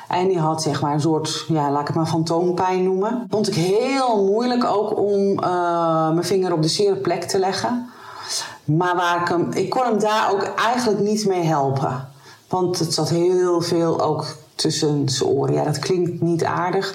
En 0.08 0.28
die 0.28 0.38
had 0.38 0.62
zeg 0.62 0.80
maar 0.80 0.92
een 0.92 1.00
soort, 1.00 1.44
ja, 1.48 1.70
laat 1.70 1.80
ik 1.80 1.86
het 1.86 1.96
maar 1.96 2.06
fantoompijn 2.06 2.82
noemen. 2.82 3.26
Vond 3.30 3.48
ik 3.48 3.54
heel 3.54 4.24
moeilijk 4.24 4.64
ook 4.64 4.98
om 4.98 5.38
eh, 5.38 6.10
mijn 6.10 6.24
vinger 6.24 6.52
op 6.52 6.62
de 6.62 6.68
zere 6.68 6.96
plek 6.96 7.22
te 7.22 7.38
leggen. 7.38 7.88
Maar 8.64 8.96
waar 8.96 9.20
ik 9.20 9.28
hem, 9.28 9.48
ik 9.52 9.70
kon 9.70 9.82
hem 9.84 9.98
daar 9.98 10.30
ook 10.32 10.42
eigenlijk 10.42 11.00
niet 11.00 11.26
mee 11.26 11.42
helpen. 11.42 12.08
Want 12.48 12.78
het 12.78 12.94
zat 12.94 13.08
heel 13.08 13.60
veel 13.60 14.00
ook 14.00 14.36
tussen 14.54 15.08
zijn 15.08 15.30
oren. 15.30 15.54
Ja, 15.54 15.64
dat 15.64 15.78
klinkt 15.78 16.20
niet 16.20 16.44
aardig. 16.44 16.94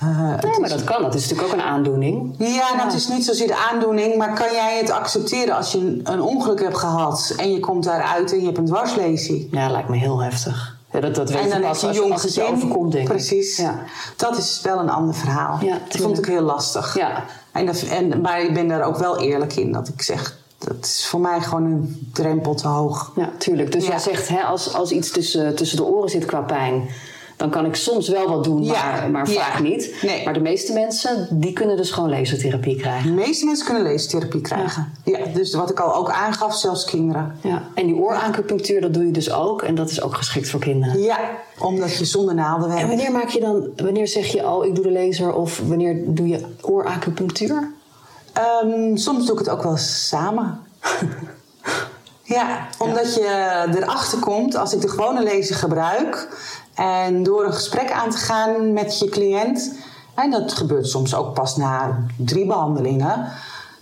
Eh, 0.00 0.34
Nee, 0.42 0.60
maar 0.60 0.68
dat 0.68 0.84
kan. 0.84 1.02
Dat 1.02 1.14
is 1.14 1.22
natuurlijk 1.28 1.48
ook 1.48 1.54
een 1.60 1.64
aandoening. 1.66 2.34
ja, 2.38 2.74
nou, 2.74 2.84
het 2.84 2.92
is 2.94 3.08
niet 3.08 3.24
zozeer 3.24 3.46
de 3.46 3.68
aandoening, 3.72 4.16
maar 4.16 4.34
kan 4.34 4.52
jij 4.52 4.78
het 4.78 4.90
accepteren 4.90 5.56
als 5.56 5.72
je 5.72 5.78
een, 5.78 6.00
een 6.04 6.20
ongeluk 6.20 6.60
hebt 6.60 6.76
gehad 6.78 7.34
en 7.36 7.52
je 7.52 7.60
komt 7.60 7.84
daaruit 7.84 8.32
en 8.32 8.38
je 8.38 8.44
hebt 8.44 8.58
een 8.58 8.66
dwarslesie? 8.66 9.48
Ja, 9.50 9.70
lijkt 9.70 9.88
me 9.88 9.96
heel 9.96 10.22
heftig. 10.22 10.74
Ja, 10.92 11.00
dat, 11.00 11.14
dat 11.14 11.30
weet 11.30 11.38
en 11.38 11.44
je 11.46 11.50
dan 11.52 11.60
pas 11.60 11.80
je 11.80 11.86
als, 11.86 11.96
jong 11.96 12.12
als 12.12 12.22
het 12.22 12.34
je 12.34 12.40
gezin. 12.40 12.56
overkomt, 12.56 12.92
denk 12.92 13.04
ik. 13.08 13.14
Precies. 13.14 13.56
Ja. 13.56 13.78
Dat 14.16 14.36
is 14.38 14.60
wel 14.62 14.78
een 14.78 14.90
ander 14.90 15.14
verhaal. 15.14 15.58
Ja, 15.62 15.78
dat 15.88 16.00
vond 16.00 16.18
ik 16.18 16.24
heel 16.26 16.42
lastig. 16.42 16.96
Ja. 16.98 17.24
En 17.52 17.66
dat, 17.66 17.82
en, 17.82 18.20
maar 18.20 18.40
ik 18.42 18.54
ben 18.54 18.68
daar 18.68 18.82
ook 18.82 18.96
wel 18.96 19.20
eerlijk 19.20 19.56
in 19.56 19.72
dat 19.72 19.88
ik 19.88 20.02
zeg, 20.02 20.36
dat 20.58 20.76
is 20.84 21.06
voor 21.06 21.20
mij 21.20 21.40
gewoon 21.40 21.64
een 21.64 22.10
drempel 22.12 22.54
te 22.54 22.68
hoog. 22.68 23.12
Ja, 23.16 23.30
tuurlijk. 23.38 23.72
Dus 23.72 23.86
jij 23.86 23.98
zegt, 23.98 24.28
hè, 24.28 24.40
als, 24.42 24.74
als 24.74 24.90
iets 24.90 25.10
tussen, 25.10 25.54
tussen 25.56 25.76
de 25.76 25.84
oren 25.84 26.08
zit 26.08 26.24
qua 26.24 26.40
pijn... 26.40 26.88
dan 27.36 27.50
kan 27.50 27.64
ik 27.64 27.74
soms 27.74 28.08
wel 28.08 28.28
wat 28.28 28.44
doen, 28.44 28.64
Ja. 28.64 28.72
maar, 28.72 29.10
maar 29.10 29.30
Ja. 29.30 29.40
vaak 29.40 29.60
niet. 29.62 29.94
Nee. 30.02 30.24
Maar 30.24 30.34
de 30.34 30.40
meeste 30.40 30.72
mensen, 30.72 31.28
die 31.30 31.52
kunnen 31.52 31.76
dus 31.76 31.90
gewoon 31.90 32.10
lasertherapie 32.10 32.76
krijgen. 32.76 33.10
De 33.10 33.22
meeste 33.22 33.44
mensen 33.44 33.66
kunnen 33.66 33.82
leestherapie 33.82 34.40
krijgen. 34.40 34.92
Ja. 35.04 35.18
dus 35.34 35.54
wat 35.54 35.70
ik 35.70 35.80
al 35.80 35.94
ook 35.94 36.10
aangaf, 36.10 36.56
zelfs 36.56 36.84
kinderen. 36.84 37.38
Ja. 37.40 37.62
En 37.74 37.86
die 37.86 37.94
ooracupunctuur, 37.94 38.80
dat 38.80 38.94
doe 38.94 39.06
je 39.06 39.12
dus 39.12 39.32
ook. 39.32 39.62
En 39.62 39.74
dat 39.74 39.90
is 39.90 40.02
ook 40.02 40.14
geschikt 40.14 40.50
voor 40.50 40.60
kinderen. 40.60 41.00
Ja, 41.00 41.18
omdat 41.58 41.96
je 41.96 42.04
zonder 42.04 42.34
naalden 42.34 42.68
werkt. 42.68 42.82
En 42.82 42.88
wanneer 42.88 43.12
maak 43.12 43.28
je 43.28 43.40
dan, 43.40 43.68
wanneer 43.76 44.08
zeg 44.08 44.26
je, 44.26 44.48
oh, 44.48 44.64
ik 44.66 44.74
doe 44.74 44.84
de 44.84 44.92
laser... 44.92 45.34
of 45.34 45.60
wanneer 45.66 46.02
doe 46.06 46.28
je 46.28 46.40
ooracupunctuur? 46.60 47.70
Ehm, 48.32 48.96
soms 48.96 49.26
doe 49.26 49.32
ik 49.32 49.38
het 49.38 49.48
ook 49.48 49.62
wel 49.62 49.76
samen. 49.76 50.60
ja, 52.36 52.66
omdat 52.78 53.14
je 53.14 53.64
erachter 53.74 54.18
komt 54.18 54.56
als 54.56 54.72
ik 54.72 54.80
de 54.80 54.88
gewone 54.88 55.22
laser 55.22 55.56
gebruik 55.56 56.28
en 56.76 57.22
door 57.22 57.44
een 57.44 57.52
gesprek 57.52 57.90
aan 57.90 58.10
te 58.10 58.16
gaan 58.16 58.72
met 58.72 58.98
je 58.98 59.08
cliënt, 59.08 59.78
en 60.14 60.30
dat 60.30 60.52
gebeurt 60.52 60.88
soms 60.88 61.14
ook 61.14 61.34
pas 61.34 61.56
na 61.56 62.04
drie 62.16 62.46
behandelingen, 62.46 63.28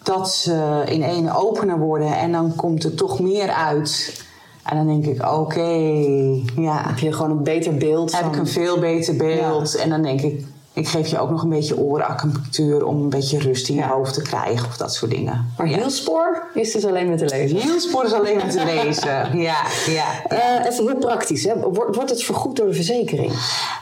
dat 0.03 0.31
ze 0.31 0.83
in 0.87 1.03
één 1.03 1.35
opener 1.35 1.79
worden 1.79 2.17
en 2.19 2.33
dan 2.33 2.55
komt 2.55 2.85
er 2.85 2.95
toch 2.95 3.21
meer 3.21 3.51
uit. 3.51 4.23
En 4.63 4.77
dan 4.77 4.87
denk 4.87 5.07
ik, 5.07 5.33
oké, 5.33 5.71
ja, 6.57 6.83
Heb 6.87 6.99
je 6.99 7.13
gewoon 7.13 7.31
een 7.31 7.43
beter 7.43 7.77
beeld 7.77 8.13
heb 8.13 8.23
van... 8.23 8.33
ik 8.33 8.39
een 8.39 8.47
veel 8.47 8.79
beter 8.79 9.17
beeld. 9.17 9.75
En 9.75 9.91
dan 9.91 10.03
denk 10.03 10.21
ik, 10.21 10.47
ik 10.75 10.89
geef 10.89 11.09
je 11.09 11.19
ook 11.19 11.31
nog 11.31 11.43
een 11.43 11.49
beetje 11.49 11.79
ooracupunctuur 11.79 12.85
om 12.87 13.03
een 13.03 13.09
beetje 13.09 13.39
rust 13.39 13.69
in 13.69 13.75
je 13.75 13.81
Ja. 13.81 13.89
hoofd 13.89 14.15
te 14.15 14.23
krijgen 14.23 14.67
of 14.67 14.77
dat 14.77 14.95
soort 14.95 15.11
dingen. 15.11 15.53
Maar 15.57 15.67
hielspoor 15.67 16.47
is 16.55 16.73
dus 16.73 16.85
alleen 16.85 17.09
met 17.09 17.19
de 17.19 17.25
laser. 17.25 17.61
Hielspoor 17.63 18.05
is 18.05 18.13
alleen 18.13 18.37
maar 18.37 18.51
te 18.51 18.65
lezen. 18.65 19.39
Ja, 19.49 19.57
ja. 19.87 20.05
Eh, 20.29 20.67
even 20.73 20.85
heel 20.87 20.97
praktisch, 20.97 21.45
hè. 21.45 21.61
Wordt, 21.61 21.95
wordt 21.97 22.11
het 22.11 22.23
vergoed 22.23 22.57
door 22.57 22.67
de 22.67 22.75
verzekering? 22.75 23.33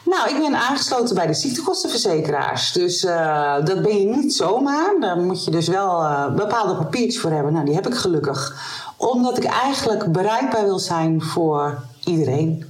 Nou, 0.05 0.29
ik 0.31 0.39
ben 0.51 0.55
aangesloten 0.55 1.15
bij 1.15 1.27
de 1.27 1.35
ziektekostenverzekeraars. 1.35 2.73
Dus 2.73 3.05
eh, 3.05 3.55
dat 3.65 3.83
ben 3.83 3.99
je 3.99 4.07
niet 4.17 4.35
zomaar. 4.35 4.95
Daar 5.01 5.17
moet 5.17 5.45
je 5.45 5.51
dus 5.51 5.69
wel 5.69 6.03
eh, 6.03 6.35
bepaalde 6.35 6.75
papiertjes 6.75 7.21
voor 7.21 7.31
hebben. 7.31 7.53
Nou, 7.53 7.65
die 7.65 7.75
heb 7.75 7.87
ik 7.87 7.95
gelukkig. 7.95 8.57
Omdat 8.97 9.37
ik 9.37 9.45
eigenlijk 9.45 10.13
bereikbaar 10.13 10.65
wil 10.65 10.79
zijn 10.79 11.23
voor 11.23 11.83
iedereen. 12.05 12.65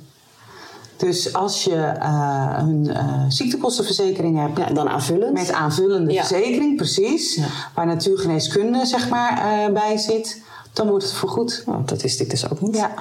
Dus 1.06 1.32
als 1.32 1.64
je 1.64 1.76
eh, 1.76 2.56
een 2.58 2.90
eh, 2.94 3.24
ziektekostenverzekering 3.28 4.38
hebt, 4.38 4.58
Ja, 4.58 4.74
dan 4.74 4.88
aanvullend. 4.88 5.32
Met 5.32 5.52
aanvullende 5.52 6.12
Ja. 6.12 6.24
verzekering, 6.24 6.76
precies. 6.76 7.34
Ja. 7.34 7.44
Waar 7.74 7.86
natuurgeneeskunde 7.86 8.86
zeg 8.86 9.08
maar, 9.08 9.38
eh, 9.38 9.72
bij 9.72 9.96
zit. 9.98 10.40
dan 10.72 10.88
wordt 10.88 11.04
het 11.04 11.12
vergoed. 11.14 11.62
Oh, 11.66 11.86
dat 11.86 12.02
wist 12.02 12.20
ik 12.20 12.30
dus 12.30 12.50
ook 12.50 12.60
niet. 12.60 12.76
Ja. 12.76 12.94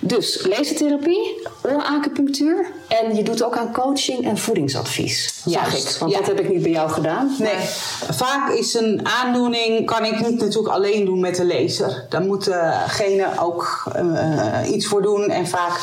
Dus 0.00 0.46
lasertherapie, 0.48 1.48
ooracupunctuur 1.62 2.66
en 2.88 3.16
je 3.16 3.22
doet 3.22 3.42
ook 3.42 3.56
aan 3.56 3.72
coaching 3.72 4.24
en 4.24 4.38
voedingsadvies. 4.38 5.42
Zag 5.44 5.52
Juist, 5.70 5.94
ik, 5.94 6.00
want 6.00 6.12
ja. 6.12 6.18
dat 6.18 6.26
heb 6.26 6.40
ik 6.40 6.48
niet 6.48 6.62
bij 6.62 6.70
jou 6.70 6.90
gedaan. 6.90 7.34
Nee, 7.38 7.56
vaak 8.10 8.50
is 8.52 8.74
een 8.74 9.06
aandoening, 9.06 9.86
kan 9.86 10.04
ik 10.04 10.28
niet 10.28 10.40
natuurlijk 10.40 10.74
alleen 10.74 11.04
doen 11.04 11.20
met 11.20 11.36
de 11.36 11.46
laser. 11.46 12.06
Daar 12.08 12.22
moet 12.22 12.44
degene 12.44 13.26
ook 13.40 13.92
iets 14.66 14.86
voor 14.86 15.02
doen. 15.02 15.30
En 15.30 15.46
vaak 15.46 15.80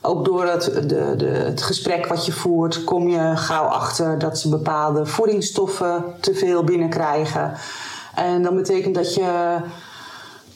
ook 0.00 0.24
door 0.24 0.44
het, 0.44 0.64
de, 0.64 1.14
de, 1.16 1.26
het 1.26 1.62
gesprek 1.62 2.06
wat 2.06 2.26
je 2.26 2.32
voert, 2.32 2.84
kom 2.84 3.08
je 3.08 3.36
gauw 3.36 3.64
achter 3.64 4.18
dat 4.18 4.38
ze 4.38 4.48
bepaalde 4.48 5.06
voedingsstoffen 5.06 6.04
te 6.20 6.34
veel 6.34 6.64
binnenkrijgen. 6.64 7.54
En 8.14 8.42
dat 8.42 8.54
betekent 8.54 8.94
dat 8.94 9.14
je 9.14 9.56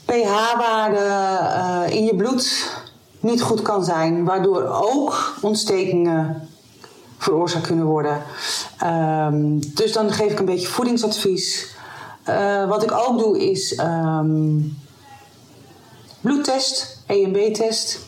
pH-waarde 0.04 0.98
eh, 0.98 1.96
in 1.96 2.04
je 2.04 2.16
bloed 2.16 2.72
niet 3.20 3.42
goed 3.42 3.62
kan 3.62 3.84
zijn, 3.84 4.24
waardoor 4.24 4.62
ook 4.62 5.34
ontstekingen 5.40 6.48
veroorzaakt 7.18 7.66
kunnen 7.66 7.84
worden. 7.84 8.22
Ehm, 8.78 9.58
dus 9.58 9.92
dan 9.92 10.12
geef 10.12 10.30
ik 10.30 10.38
een 10.38 10.44
beetje 10.44 10.68
voedingsadvies. 10.68 11.74
Eh, 12.22 12.68
wat 12.68 12.82
ik 12.82 12.92
ook 12.92 13.18
doe 13.18 13.50
is 13.50 13.74
ehm, 13.74 14.58
bloedtest, 16.20 17.02
EMB-test. 17.06 17.98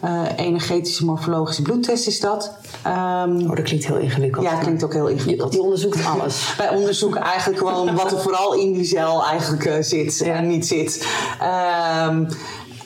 Eh, 0.00 0.22
energetische 0.36 1.04
morfologische 1.04 1.62
bloedtest 1.62 2.06
is 2.06 2.20
dat. 2.20 2.52
Ehm, 2.82 3.40
Oh, 3.40 3.56
dat 3.56 3.64
klinkt 3.64 3.86
heel 3.86 3.98
ingewikkeld. 3.98 4.44
ja, 4.44 4.54
klinkt 4.54 4.84
ook 4.84 4.92
heel 4.92 5.06
ingewikkeld. 5.08 5.54
je 5.54 5.62
onderzoekt 5.62 6.04
alles. 6.04 6.48
Wij 6.58 6.68
onderzoeken 6.68 7.20
eigenlijk 7.20 7.58
gewoon 7.58 7.94
wat 7.94 8.12
er 8.12 8.20
vooral 8.20 8.54
in 8.54 8.72
die 8.72 8.84
cel 8.84 9.24
eigenlijk 9.24 9.64
eh, 9.64 9.82
zit 9.82 10.20
en 10.20 10.46
niet 10.46 10.66
zit. 10.66 11.06
Ehm, 11.40 12.24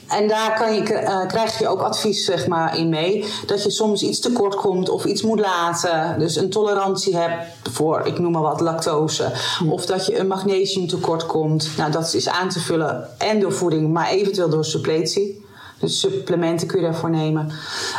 en 0.09 0.29
daar 0.29 0.59
kan 0.59 0.75
je, 0.75 0.83
eh, 0.95 1.27
krijg 1.27 1.59
je 1.59 1.69
ook 1.69 1.81
advies 1.81 2.25
zeg 2.25 2.47
maar, 2.47 2.79
in 2.79 2.89
mee. 2.89 3.25
Dat 3.47 3.63
je 3.63 3.71
soms 3.71 4.03
iets 4.03 4.21
tekort 4.21 4.55
komt 4.55 4.89
of 4.89 5.05
iets 5.05 5.23
moet 5.23 5.41
laten. 5.41 6.19
Dus 6.19 6.37
een 6.37 6.51
tolerantie 6.51 7.17
hebt 7.17 7.45
voor, 7.71 8.07
ik 8.07 8.19
noem 8.19 8.33
maar 8.33 8.43
wat, 8.43 8.61
lactose. 8.61 9.33
Of 9.71 9.87
dat 9.87 10.07
je 10.07 10.19
een 10.19 10.27
magnesium 10.27 10.89
tekort 10.89 11.27
komt. 11.27 11.71
Nou, 11.77 11.91
dat 11.91 12.15
is 12.15 12.29
aan 12.29 12.49
te 12.49 12.61
vullen 12.61 13.09
en 13.19 13.41
door 13.41 13.53
voeding, 13.53 13.93
maar 13.93 14.09
eventueel 14.09 14.49
door 14.49 14.65
suppletie. 14.65 15.47
Dus 15.79 16.01
supplementen 16.01 16.67
kun 16.67 16.81
je 16.81 16.87
daarvoor 16.87 17.11
nemen. 17.11 17.51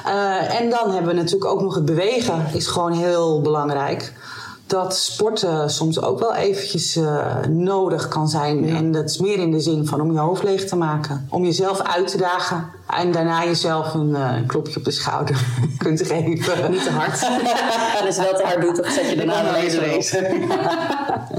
Eh, 0.05 0.59
en 0.59 0.69
dan 0.69 0.91
hebben 0.91 1.15
we 1.15 1.21
natuurlijk 1.21 1.51
ook 1.51 1.61
nog 1.61 1.75
het 1.75 1.85
bewegen. 1.85 2.45
Is 2.53 2.67
gewoon 2.67 2.91
heel 2.91 3.41
belangrijk. 3.41 4.13
Dat 4.65 4.95
sporten 4.95 5.69
soms 5.69 6.01
ook 6.01 6.19
wel 6.19 6.35
eventjes 6.35 6.95
eh, 6.95 7.39
nodig 7.47 8.07
kan 8.07 8.27
zijn. 8.27 8.69
En 8.69 8.91
dat 8.91 9.09
is 9.09 9.17
meer 9.17 9.37
in 9.37 9.51
de 9.51 9.59
zin 9.59 9.85
van 9.85 10.01
om 10.01 10.11
je 10.11 10.19
hoofd 10.19 10.43
leeg 10.43 10.65
te 10.65 10.75
maken. 10.75 11.27
Om 11.29 11.43
jezelf 11.43 11.81
uit 11.81 12.07
te 12.07 12.17
dagen. 12.17 12.69
En 12.87 13.11
daarna 13.11 13.43
jezelf 13.43 13.93
een, 13.93 14.13
een 14.13 14.45
klopje 14.45 14.77
op 14.77 14.85
de 14.85 14.91
schouder 14.91 15.45
kunt 15.77 16.01
geven. 16.01 16.71
Niet 16.71 16.83
te 16.83 16.89
hard. 16.89 17.21
en 17.99 18.05
als 18.05 18.15
je 18.15 18.21
wel 18.21 18.35
te 18.35 18.43
hard 18.43 18.61
doet, 18.61 18.75
dan 18.75 18.91
zet 18.91 19.09
je 19.09 19.15
daarna 19.15 19.57
een. 19.57 20.03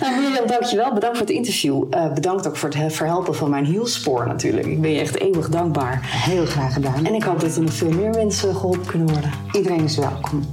Nou, 0.00 0.20
Mirjam, 0.20 0.46
dankjewel. 0.46 0.92
Bedankt 0.94 1.16
voor 1.18 1.26
het 1.26 1.36
interview. 1.36 1.84
Eh, 1.90 2.12
bedankt 2.12 2.46
ook 2.46 2.56
voor 2.56 2.68
het 2.68 2.78
he- 2.78 2.90
verhelpen 2.90 3.34
van 3.34 3.50
mijn 3.50 3.64
hielspoor 3.64 4.26
natuurlijk. 4.26 4.66
Ik 4.66 4.80
ben 4.80 4.90
je 4.90 5.00
echt 5.00 5.18
eeuwig 5.20 5.48
dankbaar. 5.48 5.98
Heel 6.02 6.46
graag 6.46 6.72
gedaan. 6.72 7.06
En 7.06 7.14
ik 7.14 7.22
hoop 7.22 7.40
dat 7.40 7.56
er 7.56 7.62
nog 7.62 7.72
veel 7.72 7.90
meer 7.90 8.10
mensen 8.10 8.54
geholpen 8.54 8.86
kunnen 8.86 9.08
worden. 9.08 9.30
iedereen 9.52 9.84
is 9.84 9.96
welkom. 9.96 10.44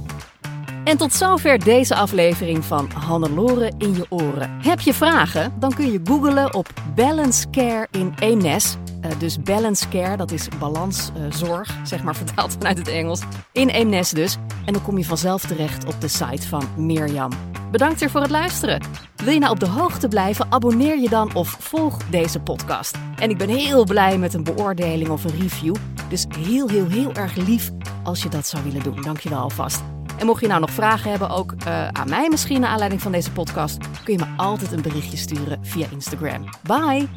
En 0.88 0.96
tot 0.96 1.12
zover 1.12 1.64
deze 1.64 1.94
aflevering 1.94 2.64
van 2.64 2.90
Hannelore 2.94 3.72
in 3.78 3.94
je 3.94 4.06
oren. 4.08 4.50
Heb 4.62 4.80
je 4.80 4.94
vragen? 4.94 5.52
Dan 5.58 5.74
kun 5.74 5.92
je 5.92 6.00
googlen 6.04 6.54
op 6.54 6.68
Balance 6.94 7.50
Care 7.50 7.88
in 7.90 8.14
Eemnes. 8.18 8.76
Eh, 9.00 9.10
dus 9.18 9.42
Balance 9.42 9.88
Care, 9.88 10.16
dat 10.16 10.30
is 10.30 10.48
balanszorg, 10.58 11.76
zeg 11.84 12.02
maar 12.02 12.16
vertaald 12.16 12.52
vanuit 12.52 12.78
het 12.78 12.88
Engels. 12.88 13.20
In 13.52 13.68
Eemnes 13.68 14.10
dus. 14.10 14.36
En 14.66 14.72
dan 14.72 14.82
kom 14.82 14.98
je 14.98 15.04
vanzelf 15.04 15.44
terecht 15.44 15.84
op 15.84 16.00
de 16.00 16.08
site 16.08 16.48
van 16.48 16.64
Mirjam. 16.76 17.30
Bedankt 17.70 18.00
weer 18.00 18.10
voor 18.10 18.20
het 18.20 18.30
luisteren. 18.30 18.82
Wil 19.16 19.32
je 19.32 19.38
nou 19.38 19.52
op 19.52 19.60
de 19.60 19.68
hoogte 19.68 20.08
blijven? 20.08 20.46
Abonneer 20.52 20.98
je 20.98 21.08
dan 21.08 21.34
of 21.34 21.56
volg 21.60 21.96
deze 22.10 22.40
podcast. 22.40 22.96
En 23.18 23.30
ik 23.30 23.38
ben 23.38 23.48
heel 23.48 23.84
blij 23.84 24.18
met 24.18 24.34
een 24.34 24.44
beoordeling 24.44 25.08
of 25.08 25.24
een 25.24 25.40
review. 25.40 25.74
Dus 26.08 26.26
heel, 26.38 26.68
heel, 26.68 26.88
heel 26.88 27.12
erg 27.12 27.34
lief 27.34 27.70
als 28.02 28.22
je 28.22 28.28
dat 28.28 28.46
zou 28.46 28.64
willen 28.64 28.82
doen. 28.82 29.02
Dankjewel 29.02 29.38
alvast. 29.38 29.82
En 30.18 30.26
mocht 30.26 30.40
je 30.40 30.46
nou 30.46 30.60
nog 30.60 30.70
vragen 30.70 31.10
hebben, 31.10 31.30
ook 31.30 31.52
eh, 31.52 31.88
aan 31.88 32.08
mij 32.08 32.28
misschien 32.28 32.60
naar 32.60 32.70
aanleiding 32.70 33.02
van 33.02 33.12
deze 33.12 33.32
podcast, 33.32 34.02
kun 34.04 34.18
je 34.18 34.24
me 34.24 34.34
altijd 34.36 34.72
een 34.72 34.82
berichtje 34.82 35.16
sturen 35.16 35.64
via 35.64 35.86
Instagram. 35.90 36.44
Bye! 36.62 37.08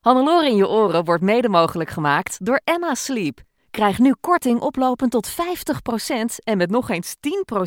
Hannelore 0.00 0.48
in 0.48 0.56
je 0.56 0.68
oren 0.68 1.04
wordt 1.04 1.22
mede 1.22 1.48
mogelijk 1.48 1.90
gemaakt 1.90 2.44
door 2.44 2.60
Emma 2.64 2.94
Sleep. 2.94 3.40
Krijg 3.70 3.98
nu 3.98 4.14
korting 4.20 4.60
oplopend 4.60 5.10
tot 5.10 5.30
50% 5.30 5.34
en 6.44 6.56
met 6.56 6.70
nog 6.70 6.90
eens 6.90 7.14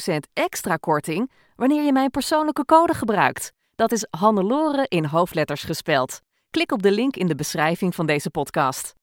10% 0.08 0.16
extra 0.34 0.76
korting 0.76 1.32
wanneer 1.56 1.84
je 1.84 1.92
mijn 1.92 2.10
persoonlijke 2.10 2.66
code 2.66 2.94
gebruikt. 2.94 3.52
Dat 3.76 3.92
is 3.92 4.08
Hannelore 4.10 4.86
in 4.88 5.06
hoofdletters 5.06 5.64
gespeld. 5.64 6.20
Klik 6.52 6.72
op 6.72 6.84
de 6.84 6.92
link 6.92 7.16
in 7.16 7.28
de 7.28 7.36
beschrijving 7.36 7.96
van 7.96 8.06
deze 8.06 8.30
podcast. 8.30 8.99